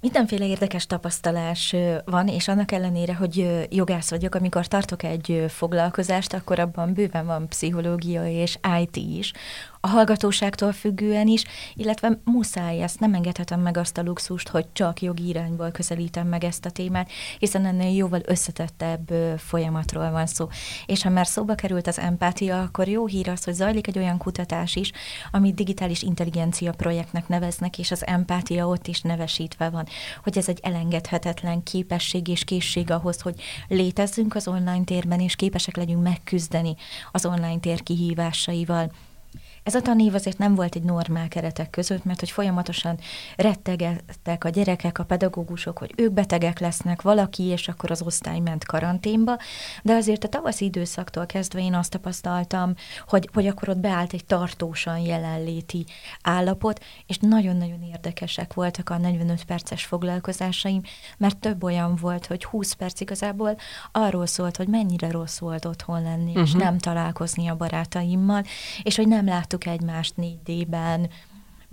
Mindenféle 0.04 0.46
érdekes 0.46 0.86
tapasztalás 0.86 1.74
van, 2.04 2.28
és 2.28 2.48
annak 2.48 2.72
ellenére, 2.72 3.14
hogy 3.14 3.66
jogász 3.70 4.10
vagyok, 4.10 4.34
amikor 4.34 4.66
tartok 4.66 5.02
egy 5.02 5.44
foglalkozást, 5.48 6.32
akkor 6.34 6.58
abban 6.58 6.92
bőven 6.92 7.26
van 7.26 7.48
pszichológia 7.48 8.26
és 8.26 8.58
IT 8.80 8.96
is, 8.96 9.32
a 9.84 9.88
hallgatóságtól 9.88 10.72
függően 10.72 11.26
is, 11.26 11.44
illetve 11.74 12.18
muszáj 12.24 12.82
ezt, 12.82 13.00
nem 13.00 13.14
engedhetem 13.14 13.60
meg 13.60 13.76
azt 13.76 13.98
a 13.98 14.02
luxust, 14.02 14.48
hogy 14.48 14.66
csak 14.72 15.02
jogi 15.02 15.28
irányból 15.28 15.70
közelítem 15.70 16.26
meg 16.26 16.44
ezt 16.44 16.64
a 16.64 16.70
témát, 16.70 17.10
hiszen 17.38 17.66
ennél 17.66 17.96
jóval 17.96 18.20
összetettebb 18.26 19.12
folyamatról 19.36 20.10
van 20.10 20.26
szó. 20.26 20.48
És 20.86 21.02
ha 21.02 21.10
már 21.10 21.26
szóba 21.26 21.54
került 21.54 21.86
az 21.86 21.98
empátia, 21.98 22.62
akkor 22.62 22.88
jó 22.88 23.06
hír 23.06 23.28
az, 23.28 23.44
hogy 23.44 23.54
zajlik 23.54 23.86
egy 23.86 23.98
olyan 23.98 24.18
kutatás 24.18 24.76
is, 24.76 24.92
amit 25.30 25.54
digitális 25.54 26.02
intelligencia 26.02 26.72
projektnek 26.72 27.28
neveznek, 27.28 27.78
és 27.78 27.90
az 27.90 28.06
empátia 28.06 28.68
ott 28.68 28.86
is 28.86 29.00
nevesítve 29.00 29.70
van, 29.70 29.86
hogy 30.22 30.38
ez 30.38 30.48
egy 30.48 30.60
elengedhetetlen 30.62 31.62
képesség 31.62 32.28
és 32.28 32.44
készség 32.44 32.90
ahhoz, 32.90 33.20
hogy 33.20 33.34
létezzünk 33.68 34.34
az 34.34 34.48
online 34.48 34.84
térben, 34.84 35.20
és 35.20 35.36
képesek 35.36 35.76
legyünk 35.76 36.02
megküzdeni 36.02 36.74
az 37.12 37.26
online 37.26 37.58
tér 37.58 37.82
kihívásaival 37.82 38.90
Ez 39.64 39.74
a 39.74 39.80
tanév 39.80 40.14
azért 40.14 40.38
nem 40.38 40.54
volt 40.54 40.74
egy 40.74 40.82
normál 40.82 41.28
keretek 41.28 41.70
között, 41.70 42.04
mert 42.04 42.20
hogy 42.20 42.30
folyamatosan 42.30 42.98
rettegettek 43.36 44.44
a 44.44 44.48
gyerekek, 44.48 44.98
a 44.98 45.04
pedagógusok, 45.04 45.78
hogy 45.78 45.92
ők 45.96 46.12
betegek 46.12 46.58
lesznek, 46.58 47.02
valaki, 47.02 47.42
és 47.42 47.68
akkor 47.68 47.90
az 47.90 48.02
osztály 48.02 48.38
ment 48.38 48.64
karanténba, 48.64 49.38
de 49.82 49.94
azért 49.94 50.24
a 50.24 50.28
tavaszi 50.28 50.64
időszaktól 50.64 51.26
kezdve 51.26 51.60
én 51.60 51.74
azt 51.74 51.90
tapasztaltam, 51.90 52.74
hogy, 53.06 53.28
hogy 53.32 53.46
akkor 53.46 53.68
ott 53.68 53.78
beállt 53.78 54.12
egy 54.12 54.24
tartósan 54.24 54.98
jelenléti 54.98 55.86
állapot, 56.22 56.84
és 57.06 57.18
nagyon-nagyon 57.18 57.82
érdekesek 57.82 58.54
voltak 58.54 58.90
a 58.90 58.98
45 58.98 59.44
perces 59.44 59.84
foglalkozásaim, 59.84 60.82
mert 61.16 61.38
több 61.38 61.62
olyan 61.62 61.96
volt, 61.96 62.26
hogy 62.26 62.44
20 62.44 62.72
perc 62.72 63.00
igazából 63.00 63.56
arról 63.92 64.26
szólt, 64.26 64.56
hogy 64.56 64.68
mennyire 64.68 65.10
rossz 65.10 65.38
volt 65.38 65.64
otthon 65.64 66.02
lenni, 66.02 66.30
uh-huh. 66.30 66.42
és 66.42 66.52
mhm. 66.52 66.62
nem 66.62 66.78
találkozni 66.78 67.48
a 67.48 67.56
barátaimmal, 67.56 68.44
és 68.82 68.96
hogy 68.96 69.08
nem 69.08 69.26
láttuk 69.54 69.72
egymást 69.72 70.14
4D-ben, 70.16 71.10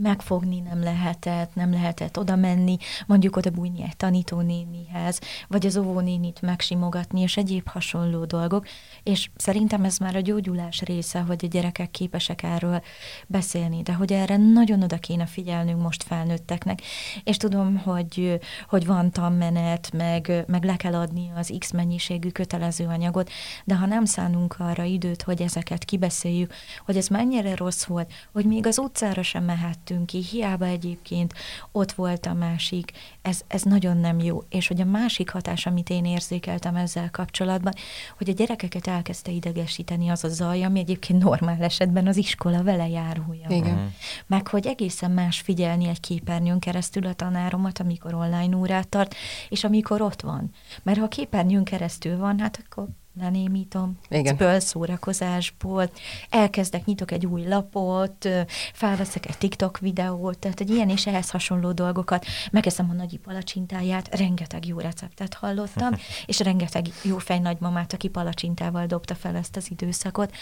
megfogni 0.02 0.60
nem 0.60 0.84
lehetett, 0.84 1.56
nem 1.56 1.72
lehetett 1.72 2.18
oda 2.18 2.36
menni, 2.36 2.78
mondjuk 3.08 3.36
oda 3.36 3.50
bújni 3.50 3.84
egy 3.84 3.98
tanítónénihez, 3.98 5.20
vagy 5.48 5.66
az 5.66 5.78
óvónénit 5.78 6.42
megsimogatni, 6.42 7.22
és 7.22 7.38
egyéb 7.38 7.68
hasonló 7.68 8.26
dolgok, 8.26 8.68
és 9.04 9.30
szerintem 9.36 9.84
ez 9.84 9.98
már 9.98 10.16
a 10.16 10.20
gyógyulás 10.20 10.82
része, 10.82 11.20
hogy 11.20 11.40
a 11.44 11.48
gyerekek 11.48 11.92
képesek 11.92 12.44
erről 12.44 12.82
beszélni, 13.28 13.82
de 13.82 13.94
hogy 13.94 14.14
erre 14.14 14.38
nagyon 14.38 14.84
oda 14.84 14.98
kéne 14.98 15.26
figyelnünk 15.26 15.82
most 15.82 16.04
felnőtteknek, 16.04 16.82
és 17.24 17.38
tudom, 17.38 17.78
hogy, 17.78 18.40
hogy 18.68 18.86
van 18.86 19.12
tanmenet, 19.12 19.92
meg, 19.94 20.44
meg 20.48 20.64
le 20.64 20.76
kell 20.76 20.96
adni 20.96 21.32
az 21.36 21.54
X 21.60 21.72
mennyiségű 21.72 22.30
kötelező 22.30 22.86
anyagot, 22.86 23.30
de 23.66 23.76
ha 23.76 23.86
nem 23.86 24.06
szánunk 24.06 24.56
arra 24.60 24.84
időt, 24.84 25.22
hogy 25.22 25.42
ezeket 25.42 25.84
kibeszéljük, 25.84 26.54
hogy 26.86 26.98
ez 26.98 27.08
mennyire 27.08 27.56
rossz 27.56 27.84
volt, 27.84 28.12
hogy 28.32 28.46
még 28.46 28.68
az 28.68 28.80
utcára 28.80 29.24
sem 29.24 29.44
mehet 29.44 29.91
jöttünk 29.92 30.06
ki, 30.06 30.24
hiába 30.24 30.66
egyébként 30.66 31.34
ott 31.72 31.92
volt 31.92 32.26
a 32.26 32.34
másik, 32.34 32.92
ez, 33.22 33.42
ez 33.48 33.62
nagyon 33.62 33.98
nem 33.98 34.20
jó. 34.20 34.44
És 34.50 34.68
hogy 34.68 34.82
a 34.82 34.86
másik 34.86 35.30
hatás, 35.30 35.66
amit 35.66 35.90
én 35.90 36.06
érzékeltem 36.06 36.76
ezzel 36.76 37.10
kapcsolatban, 37.12 37.74
hogy 38.18 38.30
a 38.30 38.34
gyerekeket 38.34 38.88
elkezdte 38.88 39.32
idegesíteni 39.32 40.10
az 40.10 40.24
a 40.24 40.30
zaj, 40.30 40.64
ami 40.64 40.80
egyébként 40.80 41.24
normál 41.24 41.62
esetben 41.62 42.08
az 42.08 42.18
iskola 42.18 42.64
vele 42.64 42.88
járója. 42.88 43.46
Igen. 43.50 43.74
Uh-huh. 43.74 43.92
Meg 44.28 44.48
hogy 44.48 44.68
egészen 44.68 45.12
más 45.12 45.40
figyelni 45.40 45.88
egy 45.88 46.00
képernyőn 46.00 46.60
keresztül 46.60 47.06
a 47.06 47.14
tanáromat, 47.14 47.80
amikor 47.80 48.14
online 48.14 48.56
órát 48.56 48.88
tart, 48.88 49.16
és 49.50 49.64
amikor 49.64 50.02
ott 50.02 50.22
van. 50.22 50.52
Mert 50.84 50.98
ha 50.98 51.04
a 51.04 51.08
képernyőn 51.08 51.64
keresztül 51.64 52.18
van, 52.18 52.40
hát 52.40 52.64
akkor 52.66 52.88
lenémítom, 53.20 53.98
Igen. 54.10 54.60
szórakozásból, 54.60 55.90
elkezdek, 56.30 56.86
nyitok 56.86 57.12
egy 57.12 57.26
új 57.26 57.48
lapot, 57.48 58.30
felveszek 58.74 59.28
egy 59.28 59.38
TikTok 59.38 59.80
videót, 59.80 60.40
tehát 60.40 60.60
egy 60.60 60.70
ilyen 60.70 60.90
és 60.90 61.08
ehhez 61.08 61.30
hasonló 61.30 61.72
dolgokat, 61.72 62.26
megeszem 62.52 62.90
a 62.90 62.94
nagyi 62.94 63.18
palacsintáját, 63.18 64.16
rengeteg 64.16 64.66
jó 64.66 64.80
receptet 64.80 65.34
hallottam, 65.34 65.94
és 66.26 66.40
rengeteg 66.40 66.86
jó 67.04 67.18
fej 67.18 67.40
nagymamát, 67.40 67.94
aki 67.94 68.08
palacsintával 68.08 68.86
dobta 68.86 69.16
fel 69.16 69.36
ezt 69.36 69.56
az 69.56 69.72
időszakot, 69.72 70.36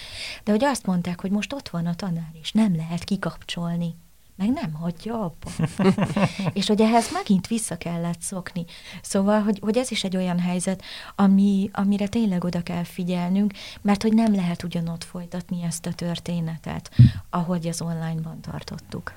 de 0.43 0.51
hogy 0.51 0.63
azt 0.63 0.85
mondták, 0.85 1.21
hogy 1.21 1.31
most 1.31 1.53
ott 1.53 1.69
van 1.69 1.85
a 1.85 1.95
tanár, 1.95 2.31
és 2.41 2.51
nem 2.51 2.75
lehet 2.75 3.03
kikapcsolni 3.03 3.95
meg 4.39 4.51
nem 4.51 4.73
hagyja 4.73 5.13
abba. 5.23 5.67
és 6.53 6.67
hogy 6.67 6.81
ehhez 6.81 7.11
megint 7.11 7.47
vissza 7.47 7.77
kellett 7.77 8.21
szokni. 8.21 8.65
Szóval, 9.01 9.41
hogy, 9.41 9.59
hogy 9.61 9.77
ez 9.77 9.91
is 9.91 10.03
egy 10.03 10.15
olyan 10.15 10.39
helyzet, 10.39 10.83
ami, 11.15 11.69
amire 11.73 12.07
tényleg 12.07 12.43
oda 12.43 12.63
kell 12.63 12.83
figyelnünk, 12.83 13.53
mert 13.81 14.01
hogy 14.01 14.13
nem 14.13 14.35
lehet 14.35 14.63
ugyanott 14.63 15.03
folytatni 15.03 15.63
ezt 15.63 15.85
a 15.85 15.93
történetet, 15.93 16.91
ahogy 17.29 17.67
az 17.67 17.81
online-ban 17.81 18.41
tartottuk. 18.41 19.13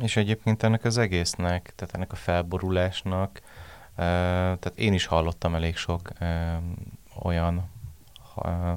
És 0.00 0.16
egyébként 0.16 0.62
ennek 0.62 0.84
az 0.84 0.98
egésznek, 0.98 1.72
tehát 1.76 1.94
ennek 1.94 2.12
a 2.12 2.16
felborulásnak, 2.16 3.40
tehát 3.96 4.72
én 4.74 4.92
is 4.92 5.06
hallottam 5.06 5.54
elég 5.54 5.76
sok 5.76 6.12
olyan 7.22 7.68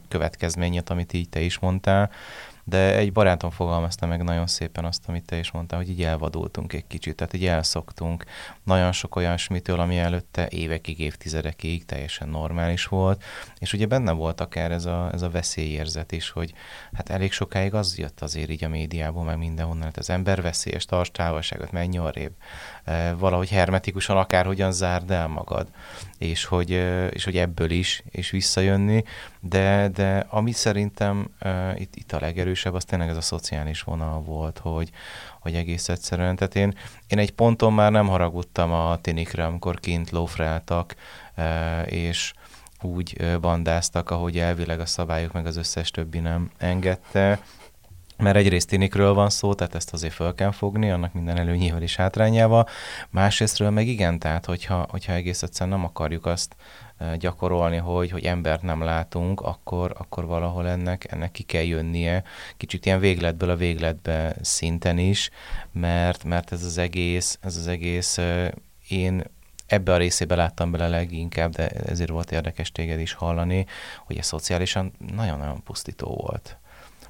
következményet, 0.08 0.90
amit 0.90 1.14
így 1.14 1.30
te 1.30 1.42
is 1.42 1.60
mondtál, 1.60 2.12
de 2.64 2.96
egy 2.96 3.12
barátom 3.12 3.50
fogalmazta 3.50 4.06
meg 4.06 4.24
nagyon 4.24 4.48
szépen 4.48 4.86
azt, 4.86 5.04
amit 5.08 5.26
te 5.26 5.38
is 5.38 5.52
mondtál, 5.52 5.80
hogy 5.80 5.90
így 5.90 6.04
elvadultunk 6.04 6.74
egy 6.74 6.88
kicsit, 6.88 7.16
tehát 7.16 7.34
így 7.34 7.46
elszoktunk. 7.46 8.24
Nagyon 8.64 8.92
sok 8.92 9.16
olyasmitől, 9.16 9.80
ami 9.80 9.98
előtte 9.98 10.48
évekig, 10.50 11.00
évtizedekig 11.00 11.86
teljesen 11.86 12.30
normális 12.30 12.86
volt, 12.86 13.24
és 13.60 13.74
ugye 13.74 13.86
benne 13.86 14.12
volt 14.12 14.42
akár 14.42 14.72
ez 14.72 14.86
a, 14.86 15.10
ez 15.14 15.22
a 15.22 15.30
veszélyérzet 15.30 16.12
is, 16.12 16.30
hogy 16.30 16.54
hát 16.94 17.10
elég 17.10 17.32
sokáig 17.32 17.74
az 17.74 17.98
jött 17.98 18.22
azért 18.22 18.50
így 18.50 18.64
a 18.64 18.70
médiából, 18.70 19.24
meg 19.24 19.38
mindenhonnan, 19.38 19.84
hát 19.84 19.98
az 19.98 20.10
ember 20.10 20.42
veszélyes, 20.42 20.86
tarts 20.86 21.12
távolságot, 21.12 21.72
menj 21.72 21.98
arrébb, 21.98 22.34
e, 22.84 23.14
valahogy 23.14 23.50
hermetikusan 23.50 24.18
akárhogyan 24.18 24.72
zárd 24.72 25.12
el 25.12 25.28
magad, 25.28 25.68
és 26.18 26.46
hogy, 26.46 26.72
e, 26.72 27.08
és 27.08 27.24
hogy 27.24 27.38
ebből 27.38 27.72
is, 27.72 28.04
és 28.12 28.30
visszajönni, 28.30 29.04
de, 29.50 29.88
de 29.94 30.26
ami 30.30 30.52
szerintem 30.52 31.28
e, 31.40 31.74
itt, 31.78 31.96
itt 31.96 32.12
a 32.12 32.20
legerősebb, 32.20 32.74
az 32.74 32.86
tényleg 32.86 33.10
ez 33.10 33.18
a 33.18 33.22
szociális 33.22 33.82
vonal 33.82 34.22
volt, 34.22 34.58
hogy, 34.58 34.90
hogy 35.40 35.56
egész 35.56 35.90
egyszerűen, 35.90 36.36
tehát 36.36 36.56
én, 36.56 36.74
én 37.08 37.18
egy 37.18 37.32
ponton 37.32 37.74
már 37.74 37.92
nem 37.92 38.08
haragudtam 38.08 38.72
a 38.72 38.98
tinikre, 39.02 39.46
amikor 39.46 39.80
kint 39.80 40.10
lófráltak, 40.10 40.96
és 41.86 42.34
úgy 42.82 43.38
bandáztak, 43.42 44.10
ahogy 44.10 44.40
elvileg 44.40 44.80
a 44.80 44.86
szabályok 44.86 45.32
meg 45.32 45.46
az 45.46 45.58
összes 45.58 45.92
többi 45.92 46.20
nem 46.20 46.52
engedte, 46.58 47.40
mert 48.18 48.36
egyrészt 48.36 48.68
tinikről 48.68 49.14
van 49.14 49.30
szó, 49.30 49.54
tehát 49.54 49.76
ezt 49.76 49.94
azért 49.94 50.14
fel 50.14 50.34
kell 50.34 50.52
fogni, 50.52 50.92
annak 50.92 51.14
minden 51.14 51.38
előnyével 51.38 51.82
és 51.82 51.96
hátrányával, 51.96 52.68
másrésztről 53.10 53.70
meg 53.70 53.88
igen, 53.88 54.20
tehát 54.20 54.46
hogyha, 54.46 54.86
hogyha 54.90 55.14
egész 55.14 55.44
egyszerűen 55.44 55.78
nem 55.78 55.86
akarjuk 55.86 56.26
azt 56.26 56.56
gyakorolni, 57.18 57.78
hogy, 57.78 58.12
hogy 58.12 58.26
embert 58.26 58.62
nem 58.62 58.82
látunk, 58.82 59.42
akkor, 59.42 59.94
akkor 59.98 60.26
valahol 60.26 60.68
ennek, 60.68 61.12
ennek 61.12 61.32
ki 61.32 61.44
kell 61.44 61.64
jönnie, 61.64 62.24
kicsit 62.58 62.86
ilyen 62.86 63.00
végletből 63.00 63.50
a 63.50 63.56
végletbe 63.56 64.36
szinten 64.42 64.98
is, 64.98 65.30
mert, 65.72 66.24
mert 66.24 66.52
ez 66.52 66.64
az 66.64 66.78
egész, 66.78 67.38
ez 67.42 67.58
az 67.58 67.68
egész 67.68 68.20
én 68.88 69.24
ebbe 69.68 69.94
a 69.94 69.98
részébe 69.98 70.36
láttam 70.36 70.72
bele 70.72 70.88
leginkább, 70.88 71.52
de 71.52 71.68
ezért 71.68 72.10
volt 72.10 72.32
érdekes 72.32 72.72
téged 72.72 73.00
is 73.00 73.14
hallani, 73.14 73.66
hogy 74.06 74.18
ez 74.18 74.26
szociálisan 74.26 74.92
nagyon-nagyon 75.16 75.64
pusztító 75.64 76.08
volt. 76.08 76.58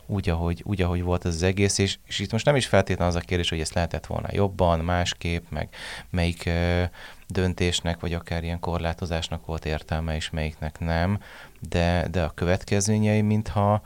Úgy 0.05 0.29
ahogy, 0.29 0.61
úgy, 0.65 0.81
ahogy 0.81 1.01
volt 1.01 1.25
ez 1.25 1.35
az 1.35 1.43
egész, 1.43 1.77
és, 1.77 1.97
és 2.05 2.19
itt 2.19 2.31
most 2.31 2.45
nem 2.45 2.55
is 2.55 2.65
feltétlenül 2.65 3.15
az 3.15 3.21
a 3.21 3.25
kérdés, 3.25 3.49
hogy 3.49 3.59
ezt 3.59 3.73
lehetett 3.73 4.05
volna 4.05 4.27
jobban, 4.31 4.79
másképp, 4.79 5.45
meg 5.49 5.69
melyik 6.09 6.43
uh, 6.45 6.83
döntésnek, 7.27 7.99
vagy 7.99 8.13
akár 8.13 8.43
ilyen 8.43 8.59
korlátozásnak 8.59 9.45
volt 9.45 9.65
értelme, 9.65 10.15
és 10.15 10.29
melyiknek 10.29 10.79
nem, 10.79 11.19
de, 11.69 12.07
de 12.11 12.23
a 12.23 12.29
következményei, 12.29 13.21
mintha, 13.21 13.81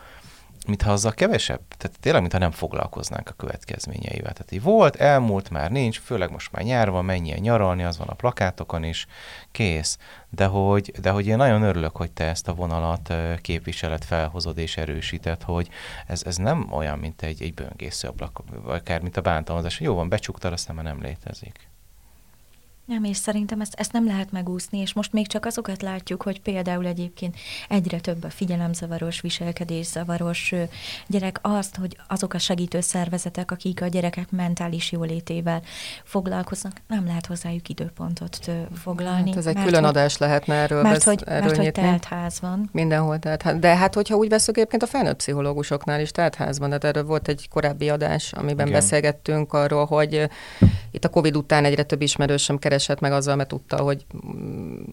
mintha 0.68 0.92
azzal 0.92 1.12
kevesebb, 1.12 1.62
tehát 1.78 2.00
tényleg, 2.00 2.22
mintha 2.22 2.40
nem 2.40 2.52
foglalkoznánk 2.52 3.30
a 3.30 3.34
következményeivel. 3.34 4.34
Tehát 4.34 4.52
így 4.52 4.62
volt, 4.62 4.96
elmúlt, 4.96 5.50
már 5.50 5.72
nincs, 5.72 6.00
főleg 6.00 6.32
most 6.32 6.52
már 6.52 6.64
nyár 6.64 6.90
van, 6.90 7.06
menjen 7.06 7.40
nyaralni, 7.40 7.84
az 7.84 7.98
van 7.98 8.08
a 8.08 8.14
plakátokon 8.14 8.84
is, 8.84 9.08
kész. 9.52 9.98
De 10.30 10.46
hogy, 10.46 10.92
de 11.02 11.10
hogy 11.10 11.28
én 11.28 11.38
nagyon 11.38 11.62
örülök, 11.62 11.96
hogy 11.96 12.12
te 12.12 12.24
ezt 12.24 12.48
a 12.48 12.54
vonalat 12.54 13.14
képviselet 13.42 14.06
felhozod 14.06 14.58
és 14.58 14.78
erősített, 14.78 15.44
hogy 15.44 15.70
ez, 16.08 16.24
ez 16.26 16.36
nem 16.36 16.68
olyan, 16.72 17.00
mint 17.00 17.22
egy, 17.22 17.42
egy 17.42 17.54
böngésző 17.54 18.08
ablak, 18.08 18.42
akár 18.66 19.02
mint 19.02 19.18
a 19.18 19.22
bántalmazás, 19.22 19.80
jó 19.80 19.96
van, 19.96 20.10
becsuktad, 20.10 20.54
aztán 20.54 20.76
már 20.76 20.86
nem 20.86 21.02
létezik. 21.02 21.70
Nem, 22.88 23.04
és 23.04 23.18
szerintem 23.18 23.62
ezt, 23.62 23.74
ezt 23.78 23.92
nem 23.92 24.06
lehet 24.06 24.32
megúszni, 24.32 24.80
és 24.80 24.94
most 24.94 25.14
még 25.14 25.28
csak 25.28 25.46
azokat 25.46 25.82
látjuk, 25.82 26.22
hogy 26.22 26.42
például 26.42 26.86
egyébként 26.86 27.36
egyre 27.70 28.00
több 28.00 28.24
a 28.24 28.30
figyelemzavaros, 28.30 29.22
viselkedészavaros 29.22 30.54
gyerek, 31.08 31.40
azt, 31.42 31.76
hogy 31.76 31.98
azok 32.08 32.34
a 32.34 32.38
segítő 32.38 32.82
szervezetek, 32.82 33.52
akik 33.52 33.82
a 33.82 33.88
gyerekek 33.88 34.32
mentális 34.32 34.92
jólétével 34.92 35.62
foglalkoznak, 36.04 36.82
nem 36.88 37.06
lehet 37.06 37.26
hozzájuk 37.26 37.70
időpontot 37.70 38.52
foglalni. 38.74 39.30
Hát 39.30 39.38
ez 39.38 39.46
egy 39.46 39.64
külön 39.64 39.84
adás 39.84 40.18
lehetne 40.18 40.54
erről. 40.54 40.82
Mert, 40.82 41.04
hogy, 41.04 41.24
erről 41.26 41.42
mert 41.42 41.58
hogy 41.58 41.72
teltház 41.72 42.40
van. 42.40 42.70
Mindenhol 42.72 43.20
teltház. 43.20 43.60
De 43.60 43.76
hát, 43.76 43.94
hogyha 43.94 44.16
úgy 44.16 44.30
veszük 44.30 44.58
egyébként 44.58 44.84
a 44.84 44.88
felnőtt 44.88 45.18
pszichológusoknál 45.18 46.02
is 46.02 46.12
teltház 46.12 46.60
van, 46.60 46.70
de 46.70 46.78
erről 46.82 47.06
volt 47.06 47.28
egy 47.28 47.48
korábbi 47.50 47.90
adás, 47.90 48.34
amiben 48.34 48.68
Igen. 48.68 48.80
beszélgettünk 48.80 49.54
arról, 49.54 49.86
hogy 49.86 50.30
itt 50.92 51.06
a 51.06 51.10
Covid 51.10 51.36
után 51.36 51.66
egyre 51.66 51.84
több 51.84 52.02
ismerősöm 52.02 52.58
keres 52.58 52.76
keresett 52.78 53.00
meg 53.00 53.12
azzal, 53.12 53.36
mert 53.36 53.50
tudta, 53.50 53.78
hogy 53.78 54.06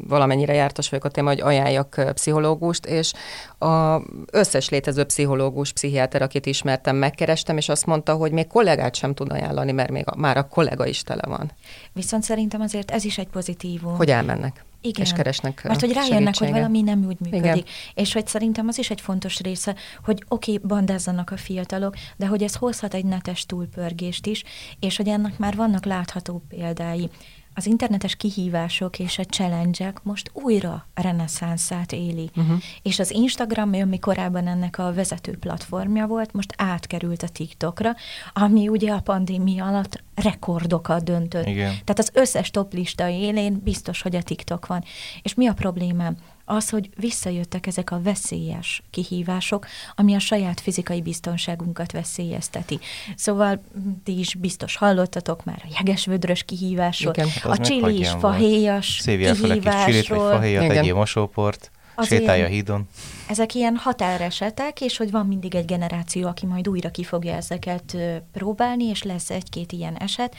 valamennyire 0.08 0.54
jártas 0.54 0.88
vagyok 0.88 1.04
a 1.04 1.08
téma, 1.08 1.28
hogy 1.28 1.40
ajánljak 1.40 2.12
pszichológust, 2.14 2.86
és 2.86 3.12
a 3.58 4.00
összes 4.30 4.68
létező 4.68 5.04
pszichológus, 5.04 5.72
pszichiáter, 5.72 6.22
akit 6.22 6.46
ismertem, 6.46 6.96
megkerestem, 6.96 7.56
és 7.56 7.68
azt 7.68 7.86
mondta, 7.86 8.14
hogy 8.14 8.32
még 8.32 8.46
kollégát 8.46 8.94
sem 8.94 9.14
tud 9.14 9.32
ajánlani, 9.32 9.72
mert 9.72 9.90
még 9.90 10.04
a, 10.06 10.16
már 10.16 10.36
a 10.36 10.48
kollega 10.48 10.86
is 10.86 11.02
tele 11.02 11.22
van. 11.26 11.52
Viszont 11.92 12.22
szerintem 12.22 12.60
azért 12.60 12.90
ez 12.90 13.04
is 13.04 13.18
egy 13.18 13.28
pozitívum. 13.28 13.96
Hogy 13.96 14.10
elmennek. 14.10 14.64
Igen. 14.84 15.04
és 15.04 15.12
keresnek 15.12 15.62
Mert 15.64 15.80
hogy 15.80 15.92
rájönnek, 15.92 16.24
hogy 16.24 16.34
segítséget. 16.34 16.54
valami 16.54 16.82
nem 16.82 16.98
úgy 16.98 17.16
működik. 17.20 17.44
Igen. 17.44 17.64
És 17.94 18.12
hogy 18.12 18.26
szerintem 18.26 18.68
az 18.68 18.78
is 18.78 18.90
egy 18.90 19.00
fontos 19.00 19.40
része, 19.40 19.74
hogy 20.04 20.24
oké, 20.28 20.54
okay, 20.54 20.68
bandázzanak 20.68 21.30
a 21.30 21.36
fiatalok, 21.36 21.94
de 22.16 22.26
hogy 22.26 22.42
ez 22.42 22.54
hozhat 22.54 22.94
egy 22.94 23.04
netes 23.04 23.46
túlpörgést 23.46 24.26
is, 24.26 24.44
és 24.80 24.96
hogy 24.96 25.08
ennek 25.08 25.38
már 25.38 25.56
vannak 25.56 25.84
látható 25.84 26.42
példái. 26.48 27.10
Az 27.54 27.66
internetes 27.66 28.16
kihívások 28.16 28.98
és 28.98 29.18
a 29.18 29.24
challenge 29.24 29.92
most 30.02 30.30
újra 30.32 30.86
reneszánszát 30.94 31.92
éli. 31.92 32.30
Uh-huh. 32.36 32.56
És 32.82 32.98
az 32.98 33.10
Instagram, 33.10 33.72
ami 33.72 33.98
korábban 33.98 34.46
ennek 34.46 34.78
a 34.78 34.92
vezető 34.92 35.36
platformja 35.36 36.06
volt, 36.06 36.32
most 36.32 36.54
átkerült 36.56 37.22
a 37.22 37.28
TikTokra, 37.28 37.94
ami 38.32 38.68
ugye 38.68 38.92
a 38.92 39.00
pandémia 39.00 39.64
alatt 39.64 40.02
rekordokat 40.14 41.04
döntött. 41.04 41.46
Igen. 41.46 41.70
Tehát 41.70 41.98
az 41.98 42.10
összes 42.12 42.50
top 42.50 42.72
lista 42.72 43.08
élén 43.08 43.60
biztos, 43.64 44.02
hogy 44.02 44.16
a 44.16 44.22
TikTok 44.22 44.66
van. 44.66 44.84
És 45.22 45.34
mi 45.34 45.46
a 45.46 45.52
problémám? 45.52 46.16
Az, 46.44 46.68
hogy 46.68 46.90
visszajöttek 46.96 47.66
ezek 47.66 47.90
a 47.90 48.00
veszélyes 48.02 48.83
kihívások, 48.90 49.66
ami 49.94 50.14
a 50.14 50.18
saját 50.18 50.61
fizikai 50.61 51.02
biztonságunkat 51.02 51.92
veszélyezteti. 51.92 52.78
Szóval 53.16 53.62
mm, 53.78 53.90
ti 54.04 54.18
is 54.18 54.35
biztos 54.35 54.76
hallottatok 54.76 55.44
már 55.44 55.62
a 55.64 55.72
jegesvödrös 55.76 56.42
kihívásról, 56.42 57.12
Igen. 57.16 57.28
Hát 57.28 57.59
a 57.59 57.62
volt. 58.11 58.20
fahéjas 58.20 58.98
Szívjál 59.00 59.35
fel 59.35 59.50
egy 59.50 59.59
kis 59.59 59.72
csilit, 59.72 59.85
vagy 59.85 59.85
kihívásról. 59.85 60.30
fahéjat, 60.30 60.64
Igen. 60.64 60.94
mosóport, 60.94 61.70
Az 61.94 62.07
sétálj 62.07 62.30
a 62.30 62.35
ilyen- 62.37 62.50
hídon. 62.50 62.88
Ezek 63.28 63.54
ilyen 63.54 63.76
határesetek, 63.76 64.80
és 64.80 64.96
hogy 64.96 65.11
van 65.11 65.26
mindig 65.26 65.54
egy 65.54 65.64
generáció, 65.64 66.28
aki 66.28 66.46
majd 66.46 66.68
újra 66.68 66.90
ki 66.90 67.04
fogja 67.04 67.35
ezeket 67.35 67.96
próbálni, 68.33 68.85
és 68.85 69.02
lesz 69.02 69.30
egy-két 69.30 69.72
ilyen 69.72 69.96
eset, 69.96 70.35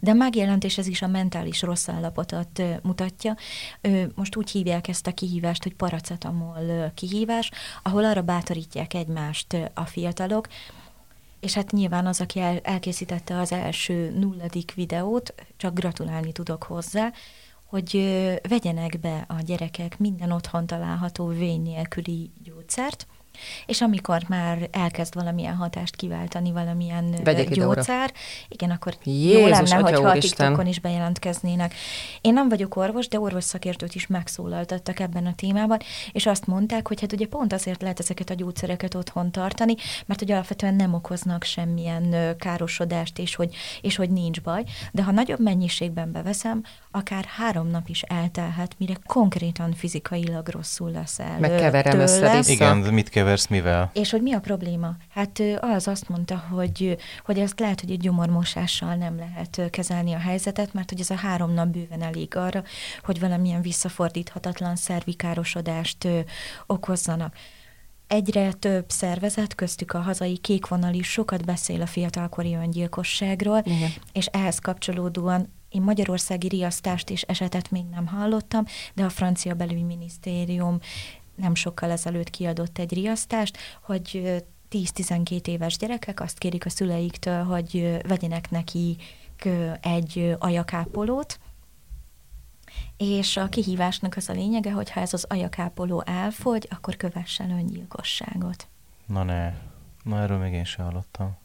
de 0.00 0.12
megjelent, 0.12 0.64
és 0.64 0.78
ez 0.78 0.86
is 0.86 1.02
a 1.02 1.06
mentális 1.06 1.62
rossz 1.62 1.88
állapotot 1.88 2.62
mutatja. 2.82 3.36
Most 4.14 4.36
úgy 4.36 4.50
hívják 4.50 4.88
ezt 4.88 5.06
a 5.06 5.12
kihívást, 5.12 5.62
hogy 5.62 5.74
paracetamol 5.74 6.92
kihívás, 6.94 7.50
ahol 7.82 8.04
arra 8.04 8.22
bátorítják 8.22 8.94
egymást 8.94 9.56
a 9.74 9.84
fiatalok, 9.84 10.48
és 11.40 11.54
hát 11.54 11.70
nyilván 11.70 12.06
az, 12.06 12.20
aki 12.20 12.40
el, 12.40 12.58
elkészítette 12.62 13.38
az 13.38 13.52
első 13.52 14.10
nulladik 14.18 14.72
videót, 14.74 15.34
csak 15.56 15.74
gratulálni 15.74 16.32
tudok 16.32 16.62
hozzá, 16.62 17.12
hogy 17.68 17.90
vegyenek 18.48 19.00
be 19.00 19.24
a 19.28 19.40
gyerekek 19.40 19.98
minden 19.98 20.32
otthon 20.32 20.66
található 20.66 21.26
vény 21.26 21.62
nélküli 21.62 22.30
gyógyszert, 22.42 23.06
és 23.66 23.80
amikor 23.80 24.22
már 24.28 24.68
elkezd 24.72 25.14
valamilyen 25.14 25.54
hatást 25.54 25.96
kiváltani, 25.96 26.52
valamilyen 26.52 27.14
Vegyek 27.24 27.48
gyógyszer, 27.48 28.12
igen, 28.48 28.70
akkor 28.70 28.94
jó 29.02 29.12
Jézus, 29.12 29.50
lenne, 29.50 29.76
Atya 29.76 29.90
hogyha 29.90 30.08
a. 30.08 30.18
TikTokon 30.18 30.66
is 30.66 30.80
bejelentkeznének. 30.80 31.74
Én 32.20 32.32
nem 32.32 32.48
vagyok 32.48 32.76
orvos, 32.76 33.08
de 33.08 33.20
orvos 33.20 33.44
szakértőt 33.44 33.94
is 33.94 34.06
megszólaltattak 34.06 35.00
ebben 35.00 35.26
a 35.26 35.34
témában, 35.34 35.78
és 36.12 36.26
azt 36.26 36.46
mondták, 36.46 36.88
hogy 36.88 37.00
hát 37.00 37.12
ugye 37.12 37.26
pont 37.26 37.52
azért 37.52 37.82
lehet 37.82 38.00
ezeket 38.00 38.30
a 38.30 38.34
gyógyszereket 38.34 38.94
otthon 38.94 39.30
tartani, 39.30 39.74
mert 40.06 40.20
hogy 40.20 40.30
alapvetően 40.30 40.74
nem 40.74 40.94
okoznak 40.94 41.42
semmilyen 41.42 42.36
károsodást, 42.38 43.18
és 43.18 43.34
hogy, 43.34 43.54
és 43.80 43.96
hogy 43.96 44.10
nincs 44.10 44.40
baj, 44.40 44.64
de 44.92 45.02
ha 45.02 45.10
nagyobb 45.10 45.40
mennyiségben 45.40 46.12
beveszem, 46.12 46.62
akár 46.90 47.24
három 47.24 47.66
nap 47.66 47.88
is 47.88 48.02
eltelhet, 48.02 48.74
mire 48.78 48.94
konkrétan 49.06 49.72
fizikailag 49.72 50.48
rosszul 50.48 50.90
leszel 50.90 51.38
Megkeverem 51.38 51.98
össze-vissza. 51.98 52.52
Igen, 52.52 52.76
mit 52.76 53.08
keversz 53.28 53.46
mivel? 53.46 53.90
És 53.92 54.10
hogy 54.10 54.22
mi 54.22 54.32
a 54.32 54.40
probléma? 54.40 54.96
Hát 55.08 55.42
az 55.60 55.88
azt 55.88 56.08
mondta, 56.08 56.36
hogy, 56.50 56.96
hogy 57.24 57.38
ezt 57.38 57.60
lehet, 57.60 57.80
hogy 57.80 57.90
egy 57.90 58.00
gyomormosással 58.00 58.94
nem 58.94 59.16
lehet 59.16 59.70
kezelni 59.70 60.12
a 60.12 60.18
helyzetet, 60.18 60.72
mert 60.72 60.90
hogy 60.90 61.00
ez 61.00 61.10
a 61.10 61.14
három 61.14 61.52
nap 61.52 61.68
bőven 61.68 62.02
elég 62.02 62.36
arra, 62.36 62.62
hogy 63.02 63.20
valamilyen 63.20 63.62
visszafordíthatatlan 63.62 64.76
szervikárosodást 64.76 66.08
okozzanak. 66.66 67.34
Egyre 68.06 68.52
több 68.52 68.84
szervezet, 68.90 69.54
köztük 69.54 69.92
a 69.92 70.00
hazai 70.00 70.36
kékvonal 70.38 70.94
is 70.94 71.10
sokat 71.10 71.44
beszél 71.44 71.82
a 71.82 71.86
fiatalkori 71.86 72.54
öngyilkosságról, 72.54 73.62
Igen. 73.64 73.90
és 74.12 74.26
ehhez 74.26 74.58
kapcsolódóan 74.58 75.56
én 75.68 75.82
magyarországi 75.82 76.48
riasztást 76.48 77.10
és 77.10 77.22
esetet 77.22 77.70
még 77.70 77.84
nem 77.90 78.06
hallottam, 78.06 78.64
de 78.94 79.04
a 79.04 79.08
francia 79.08 79.54
belügyminisztérium 79.54 80.78
nem 81.38 81.54
sokkal 81.54 81.90
ezelőtt 81.90 82.30
kiadott 82.30 82.78
egy 82.78 82.92
riasztást, 82.92 83.58
hogy 83.82 84.20
ö, 84.24 84.36
10-12 84.70 85.46
éves 85.46 85.76
gyerekek 85.76 86.20
azt 86.20 86.38
kérik 86.38 86.66
a 86.66 86.70
szüleiktől, 86.70 87.42
hogy 87.42 88.00
vegyenek 88.08 88.50
neki 88.50 88.96
egy 89.80 90.36
ajakápolót, 90.38 91.38
és 92.96 93.36
a 93.36 93.48
kihívásnak 93.48 94.16
az 94.16 94.28
a 94.28 94.32
lényege, 94.32 94.72
hogy 94.72 94.90
ha 94.90 95.00
ez 95.00 95.12
az 95.12 95.24
ajakápoló 95.28 96.02
elfogy, 96.06 96.68
akkor 96.70 96.96
kövessen 96.96 97.50
öngyilkosságot. 97.50 98.66
Na 99.06 99.22
ne. 99.22 99.52
Na 100.02 100.20
erről 100.20 100.38
még 100.38 100.52
én 100.52 100.64
sem 100.64 100.84
hallottam. 100.84 101.36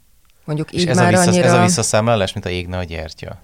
Mondjuk 0.45 0.71
És 0.71 0.81
így 0.81 0.87
ez 0.87 0.97
a, 0.97 1.01
már 1.01 1.11
vissza, 1.11 1.29
annyira... 1.29 1.45
ez 1.45 1.53
a 1.53 1.61
visszaszámlálás, 1.61 2.33
mint 2.33 2.45
a 2.45 2.49
égne 2.49 2.77
a 2.77 2.83
gyertya. 2.83 3.41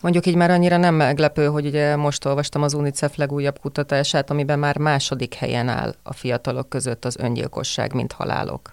Mondjuk 0.00 0.26
így 0.26 0.34
már 0.34 0.50
annyira 0.50 0.76
nem 0.76 0.94
meglepő, 0.94 1.46
hogy 1.46 1.66
ugye 1.66 1.96
most 1.96 2.24
olvastam 2.24 2.62
az 2.62 2.74
UNICEF 2.74 3.16
legújabb 3.16 3.58
kutatását, 3.60 4.30
amiben 4.30 4.58
már 4.58 4.78
második 4.78 5.34
helyen 5.34 5.68
áll 5.68 5.94
a 6.02 6.12
fiatalok 6.12 6.68
között 6.68 7.04
az 7.04 7.16
öngyilkosság, 7.16 7.92
mint 7.94 8.12
halálok 8.12 8.70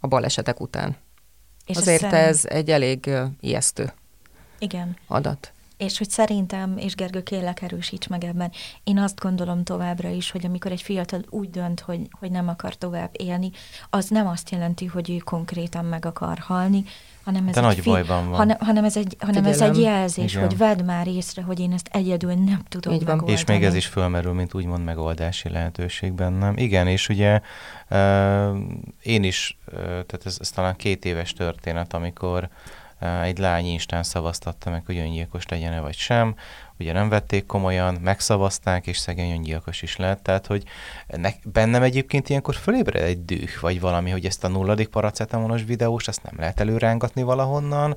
a 0.00 0.06
balesetek 0.06 0.60
után. 0.60 0.96
És 1.66 1.76
Azért 1.76 2.00
szerint- 2.00 2.20
ez 2.28 2.44
egy 2.44 2.70
elég 2.70 3.10
ijesztő 3.40 3.92
Igen. 4.58 4.96
adat. 5.06 5.52
És 5.76 5.98
hogy 5.98 6.10
szerintem, 6.10 6.78
és 6.78 6.94
Gergő, 6.94 7.22
kérlek 7.22 7.62
erősíts 7.62 8.08
meg 8.08 8.24
ebben, 8.24 8.52
én 8.84 8.98
azt 8.98 9.20
gondolom 9.20 9.64
továbbra 9.64 10.08
is, 10.08 10.30
hogy 10.30 10.46
amikor 10.46 10.70
egy 10.72 10.82
fiatal 10.82 11.20
úgy 11.30 11.50
dönt, 11.50 11.80
hogy, 11.80 12.00
hogy 12.18 12.30
nem 12.30 12.48
akar 12.48 12.74
tovább 12.74 13.10
élni, 13.12 13.50
az 13.90 14.08
nem 14.08 14.26
azt 14.26 14.50
jelenti, 14.50 14.86
hogy 14.86 15.10
ő 15.10 15.16
konkrétan 15.16 15.84
meg 15.84 16.06
akar 16.06 16.38
halni, 16.38 16.84
hanem 17.24 17.48
ez 17.48 17.54
De 17.54 17.60
egy 17.60 17.66
nagy 17.66 17.82
bajban 17.82 18.28
van. 18.28 18.36
Hanem, 18.36 18.56
hanem 18.60 18.84
ez 18.84 18.96
egy, 18.96 19.16
hanem 19.18 19.44
ez 19.44 19.60
egy 19.60 19.78
jelzés, 19.78 20.32
Igen. 20.32 20.46
hogy 20.46 20.56
vedd 20.56 20.84
már 20.84 21.06
észre, 21.06 21.42
hogy 21.42 21.60
én 21.60 21.72
ezt 21.72 21.88
egyedül 21.92 22.34
nem 22.34 22.62
tudom 22.68 22.92
Így 22.92 23.04
van. 23.04 23.08
megoldani. 23.08 23.38
És 23.38 23.44
még 23.44 23.64
ez 23.64 23.74
is 23.74 23.86
fölmerül, 23.86 24.32
mint 24.32 24.54
úgymond 24.54 24.84
megoldási 24.84 25.48
lehetőség 25.48 26.12
bennem. 26.12 26.56
Igen, 26.56 26.86
és 26.86 27.08
ugye 27.08 27.40
uh, 27.90 28.56
én 29.02 29.24
is, 29.24 29.58
uh, 29.66 29.74
tehát 29.82 30.20
ez, 30.24 30.36
ez 30.40 30.50
talán 30.50 30.76
két 30.76 31.04
éves 31.04 31.32
történet, 31.32 31.94
amikor 31.94 32.42
uh, 32.42 32.48
egy 33.04 33.38
lány 33.38 33.66
instán 33.66 34.02
szavaztatta 34.02 34.70
meg, 34.70 34.82
hogy 34.86 34.96
öngyilkos 34.96 35.48
legyen-e 35.48 35.80
vagy 35.80 35.94
sem. 35.96 36.36
Ugye 36.78 36.92
nem 36.92 37.08
vették 37.08 37.46
komolyan, 37.46 37.94
megszavazták, 37.94 38.86
és 38.86 38.98
szegény 38.98 39.30
öngyilkos 39.30 39.82
is 39.82 39.96
lett. 39.96 40.22
Tehát, 40.22 40.46
hogy 40.46 40.62
ennek, 41.06 41.36
bennem 41.52 41.82
egyébként 41.82 42.28
ilyenkor 42.28 42.54
fölébred 42.54 43.02
egy 43.02 43.24
düh, 43.24 43.60
vagy 43.60 43.80
valami, 43.80 44.10
hogy 44.10 44.24
ezt 44.24 44.44
a 44.44 44.48
nulladik 44.48 44.88
paracetamolos 44.88 45.62
videós, 45.64 46.08
azt 46.08 46.22
nem 46.22 46.34
lehet 46.36 46.60
előrángatni 46.60 47.22
valahonnan, 47.22 47.96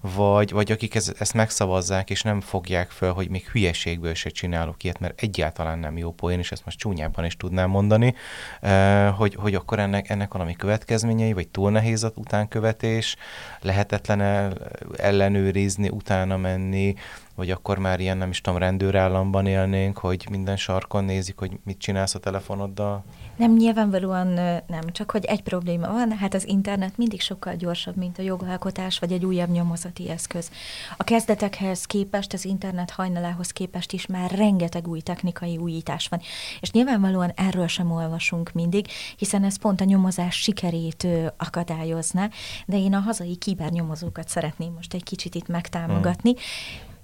vagy, 0.00 0.52
vagy 0.52 0.72
akik 0.72 0.94
ez, 0.94 1.12
ezt 1.18 1.34
megszavazzák, 1.34 2.10
és 2.10 2.22
nem 2.22 2.40
fogják 2.40 2.90
föl, 2.90 3.12
hogy 3.12 3.28
még 3.28 3.48
hülyeségből 3.48 4.14
se 4.14 4.28
csinálok 4.28 4.84
ilyet, 4.84 5.00
mert 5.00 5.20
egyáltalán 5.20 5.78
nem 5.78 5.96
jó 5.96 6.12
poén, 6.12 6.38
és 6.38 6.52
ezt 6.52 6.64
most 6.64 6.78
csúnyában 6.78 7.24
is 7.24 7.36
tudnám 7.36 7.70
mondani, 7.70 8.14
eh, 8.60 9.14
hogy, 9.16 9.34
hogy 9.34 9.54
akkor 9.54 9.78
ennek, 9.78 10.08
ennek 10.10 10.32
valami 10.32 10.56
következményei, 10.56 11.32
vagy 11.32 11.48
túl 11.48 11.70
nehéz 11.70 12.02
az 12.04 12.12
utánkövetés, 12.14 13.16
lehetetlen 13.60 14.20
el, 14.20 14.52
ellenőrizni, 14.96 15.88
utána 15.88 16.36
menni, 16.36 16.94
vagy 17.38 17.50
akkor 17.50 17.78
már 17.78 18.00
ilyen, 18.00 18.16
nem 18.16 18.30
is 18.30 18.40
tudom, 18.40 18.58
rendőrállamban 18.58 19.46
élnénk, 19.46 19.98
hogy 19.98 20.26
minden 20.30 20.56
sarkon 20.56 21.04
nézik, 21.04 21.38
hogy 21.38 21.58
mit 21.64 21.78
csinálsz 21.78 22.14
a 22.14 22.18
telefonoddal. 22.18 23.04
Nem, 23.36 23.56
nyilvánvalóan 23.56 24.26
nem, 24.66 24.82
csak 24.92 25.10
hogy 25.10 25.24
egy 25.24 25.42
probléma 25.42 25.92
van, 25.92 26.12
hát 26.12 26.34
az 26.34 26.46
internet 26.48 26.96
mindig 26.96 27.20
sokkal 27.20 27.54
gyorsabb, 27.54 27.96
mint 27.96 28.18
a 28.18 28.22
jogalkotás, 28.22 28.98
vagy 28.98 29.12
egy 29.12 29.24
újabb 29.24 29.50
nyomozati 29.50 30.10
eszköz. 30.10 30.50
A 30.96 31.04
kezdetekhez 31.04 31.84
képest, 31.84 32.32
az 32.32 32.44
internet 32.44 32.90
hajnalához 32.90 33.50
képest 33.50 33.92
is 33.92 34.06
már 34.06 34.30
rengeteg 34.30 34.88
új 34.88 35.00
technikai 35.00 35.56
újítás 35.56 36.08
van. 36.08 36.20
És 36.60 36.70
nyilvánvalóan 36.70 37.32
erről 37.36 37.66
sem 37.66 37.90
olvasunk 37.90 38.52
mindig, 38.52 38.86
hiszen 39.16 39.44
ez 39.44 39.58
pont 39.58 39.80
a 39.80 39.84
nyomozás 39.84 40.34
sikerét 40.34 41.06
akadályozna, 41.36 42.28
de 42.66 42.76
én 42.76 42.94
a 42.94 43.00
hazai 43.00 43.36
kibernyomozókat 43.36 44.28
szeretném 44.28 44.72
most 44.72 44.94
egy 44.94 45.04
kicsit 45.04 45.34
itt 45.34 45.48
megtámogatni, 45.48 46.34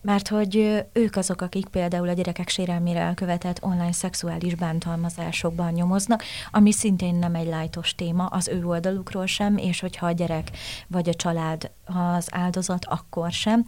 mert 0.05 0.29
hogy 0.29 0.85
ők 0.93 1.17
azok, 1.17 1.41
akik 1.41 1.67
például 1.67 2.09
a 2.09 2.13
gyerekek 2.13 2.49
sérelmére 2.49 3.01
elkövetett 3.01 3.63
online 3.63 3.93
szexuális 3.93 4.55
bántalmazásokban 4.55 5.73
nyomoznak, 5.73 6.23
ami 6.51 6.73
szintén 6.73 7.15
nem 7.15 7.35
egy 7.35 7.47
lájtos 7.47 7.95
téma 7.95 8.27
az 8.27 8.49
ő 8.49 8.65
oldalukról 8.65 9.27
sem, 9.27 9.57
és 9.57 9.81
hogyha 9.81 10.07
a 10.07 10.13
gyerek 10.13 10.51
vagy 10.87 11.09
a 11.09 11.15
család 11.15 11.71
az 11.85 12.29
áldozat, 12.31 12.85
akkor 12.85 13.33
sem. 13.33 13.65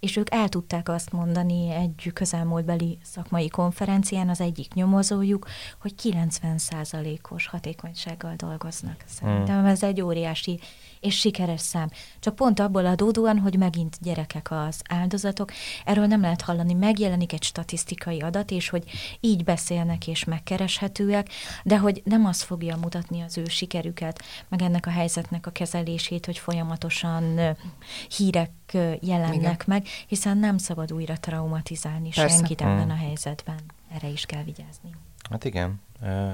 és 0.00 0.16
ők 0.16 0.30
el 0.30 0.48
tudták 0.48 0.88
azt 0.88 1.12
mondani 1.12 1.70
egy 1.70 2.10
közelmúltbeli 2.14 2.98
szakmai 3.02 3.48
konferencián, 3.48 4.28
az 4.28 4.40
egyik 4.40 4.74
nyomozójuk, 4.74 5.46
hogy 5.80 5.94
90%-os 6.02 7.46
hatékonysággal 7.46 8.34
dolgoznak. 8.36 9.04
Szerintem 9.06 9.64
ez 9.64 9.82
egy 9.82 10.00
óriási 10.00 10.60
és 11.00 11.18
sikeres 11.18 11.60
szám. 11.60 11.90
Csak 12.20 12.34
pont 12.34 12.60
abból 12.60 12.86
adódóan, 12.86 13.38
hogy 13.38 13.58
megint 13.58 13.96
gyerekek 14.00 14.50
az 14.50 14.82
áldozatok, 14.88 15.52
erről 15.84 16.06
nem 16.06 16.20
lehet 16.20 16.40
hallani, 16.40 16.74
megjelenik 16.74 17.32
egy 17.32 17.42
statisztikai 17.42 18.20
adat, 18.20 18.50
és 18.50 18.68
hogy 18.68 18.84
így 19.20 19.44
beszélnek 19.44 20.06
és 20.06 20.24
megkereshetőek, 20.24 21.28
de 21.64 21.78
hogy 21.78 22.02
nem 22.04 22.24
az 22.24 22.42
fogja 22.42 22.76
mutatni 22.76 23.20
az 23.20 23.38
ő 23.38 23.44
sikerüket, 23.44 24.22
meg 24.48 24.62
ennek 24.62 24.86
a 24.86 24.90
helyzetnek 24.90 25.46
a 25.46 25.50
kezelését, 25.50 26.26
hogy 26.26 26.38
folyamatosan 26.38 27.56
hírek 28.16 28.50
jelennek 29.00 29.34
Igen. 29.34 29.56
meg, 29.66 29.86
hiszen 30.06 30.38
nem 30.38 30.58
szabad 30.58 30.92
újra 30.92 31.18
traumatizálni 31.18 32.10
Persze. 32.14 32.36
senkit 32.36 32.60
ebben 32.60 32.82
hmm. 32.82 32.90
a 32.90 32.94
helyzetben. 32.96 33.58
Erre 33.94 34.08
is 34.08 34.26
kell 34.26 34.42
vigyázni. 34.42 34.90
Hát 35.30 35.44
igen, 35.44 35.80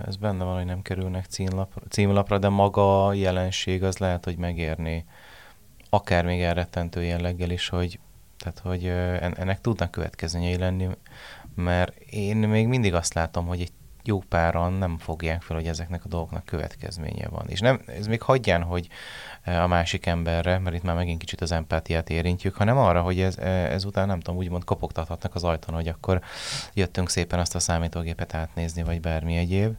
ez 0.07 0.16
benne 0.16 0.44
van, 0.44 0.57
hogy 0.57 0.64
nem 0.64 0.83
kerülnek 0.83 1.25
címlapra, 1.25 1.83
címlapra, 1.88 2.38
de 2.38 2.48
maga 2.48 3.07
a 3.07 3.12
jelenség 3.12 3.83
az 3.83 3.98
lehet, 3.98 4.25
hogy 4.25 4.37
megérni 4.37 5.05
akár 5.94 6.25
még 6.25 6.40
elrettentő 6.40 7.03
jelleggel 7.03 7.51
is, 7.51 7.68
hogy, 7.68 7.98
tehát, 8.38 8.59
hogy 8.59 8.87
ennek 9.38 9.61
tudnak 9.61 9.90
következményei 9.90 10.57
lenni, 10.57 10.88
mert 11.55 11.96
én 11.98 12.37
még 12.37 12.66
mindig 12.66 12.94
azt 12.94 13.14
látom, 13.14 13.46
hogy 13.46 13.61
egy 13.61 13.72
jó 14.05 14.19
páran 14.29 14.73
nem 14.73 14.99
fogják 14.99 15.43
fel, 15.43 15.57
hogy 15.57 15.67
ezeknek 15.67 16.05
a 16.05 16.09
dolgoknak 16.09 16.45
következménye 16.45 17.29
van. 17.29 17.44
És 17.48 17.61
nem, 17.61 17.81
ez 17.87 18.07
még 18.07 18.23
hagyján, 18.23 18.63
hogy 18.63 18.88
a 19.44 19.67
másik 19.67 20.07
emberre, 20.07 20.59
mert 20.59 20.77
itt 20.77 20.83
már 20.83 20.94
megint 20.94 21.19
kicsit 21.19 21.40
az 21.40 21.53
empátiát 21.53 22.11
érintjük, 22.11 22.55
hanem 22.55 22.77
arra, 22.77 23.00
hogy 23.00 23.21
ez, 23.21 23.38
ezután 23.38 24.07
nem 24.07 24.21
tudom, 24.21 24.38
úgymond 24.38 24.65
kopogtathatnak 24.65 25.35
az 25.35 25.44
ajtón, 25.44 25.75
hogy 25.75 25.88
akkor 25.88 26.21
jöttünk 26.75 27.11
szépen 27.11 27.38
azt 27.38 27.55
a 27.55 27.59
számítógépet 27.59 28.35
átnézni, 28.35 28.83
vagy 28.83 29.00
bármi 29.00 29.37
egyéb. 29.37 29.75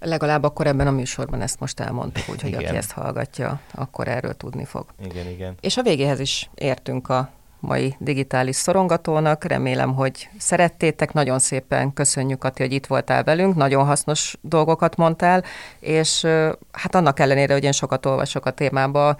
Legalább 0.00 0.42
akkor 0.42 0.66
ebben 0.66 0.86
a 0.86 0.90
műsorban 0.90 1.40
ezt 1.40 1.60
most 1.60 1.80
elmondtuk, 1.80 2.28
úgyhogy 2.28 2.54
aki 2.54 2.76
ezt 2.76 2.92
hallgatja, 2.92 3.60
akkor 3.74 4.08
erről 4.08 4.34
tudni 4.34 4.64
fog. 4.64 4.86
Igen, 5.04 5.26
igen. 5.26 5.54
És 5.60 5.76
a 5.76 5.82
végéhez 5.82 6.20
is 6.20 6.50
értünk 6.54 7.08
a 7.08 7.30
mai 7.64 7.96
digitális 7.98 8.56
szorongatónak. 8.56 9.44
Remélem, 9.44 9.94
hogy 9.94 10.28
szerettétek. 10.38 11.12
Nagyon 11.12 11.38
szépen 11.38 11.92
köszönjük, 11.92 12.44
Ati, 12.44 12.62
hogy 12.62 12.72
itt 12.72 12.86
voltál 12.86 13.24
velünk. 13.24 13.54
Nagyon 13.54 13.84
hasznos 13.84 14.36
dolgokat 14.40 14.96
mondtál, 14.96 15.44
és 15.80 16.26
hát 16.72 16.94
annak 16.94 17.20
ellenére, 17.20 17.52
hogy 17.52 17.64
én 17.64 17.72
sokat 17.72 18.06
olvasok 18.06 18.46
a 18.46 18.50
témába, 18.50 19.16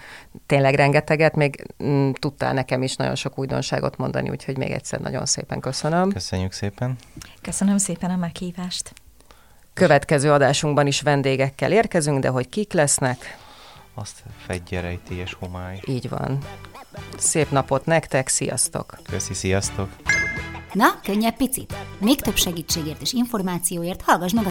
tényleg 0.47 0.74
rengeteget, 0.74 1.34
még 1.34 1.66
mm, 1.84 2.11
tudtál 2.11 2.53
nekem 2.53 2.82
is 2.82 2.97
nagyon 2.97 3.14
sok 3.14 3.38
újdonságot 3.38 3.97
mondani, 3.97 4.30
úgyhogy 4.30 4.57
még 4.57 4.70
egyszer 4.70 5.01
nagyon 5.01 5.26
szépen 5.26 5.61
köszönöm. 5.61 6.12
Köszönjük 6.12 6.53
szépen. 6.53 6.97
Köszönöm 7.42 7.78
szépen 7.78 8.11
a 8.11 8.16
meghívást. 8.16 8.92
Következő 9.74 10.32
adásunkban 10.32 10.86
is 10.86 11.01
vendégekkel 11.01 11.72
érkezünk, 11.72 12.18
de 12.18 12.28
hogy 12.28 12.49
kik 12.49 12.72
lesznek? 12.72 13.38
Azt 13.95 14.22
fedje 14.47 14.80
rejtélyes 14.80 15.34
homály. 15.34 15.80
Így 15.86 16.09
van. 16.09 16.38
Szép 17.16 17.51
napot 17.51 17.86
nektek, 17.86 18.28
sziasztok! 18.28 18.99
Köszi, 19.11 19.34
sziasztok! 19.34 19.88
Na, 20.72 21.01
könnyebb 21.03 21.36
picit? 21.36 21.76
Még 21.99 22.20
több 22.20 22.36
segítségért 22.36 23.01
és 23.01 23.12
információért 23.12 24.03
hallgass 24.03 24.32
meg 24.32 24.38
a 24.38 24.42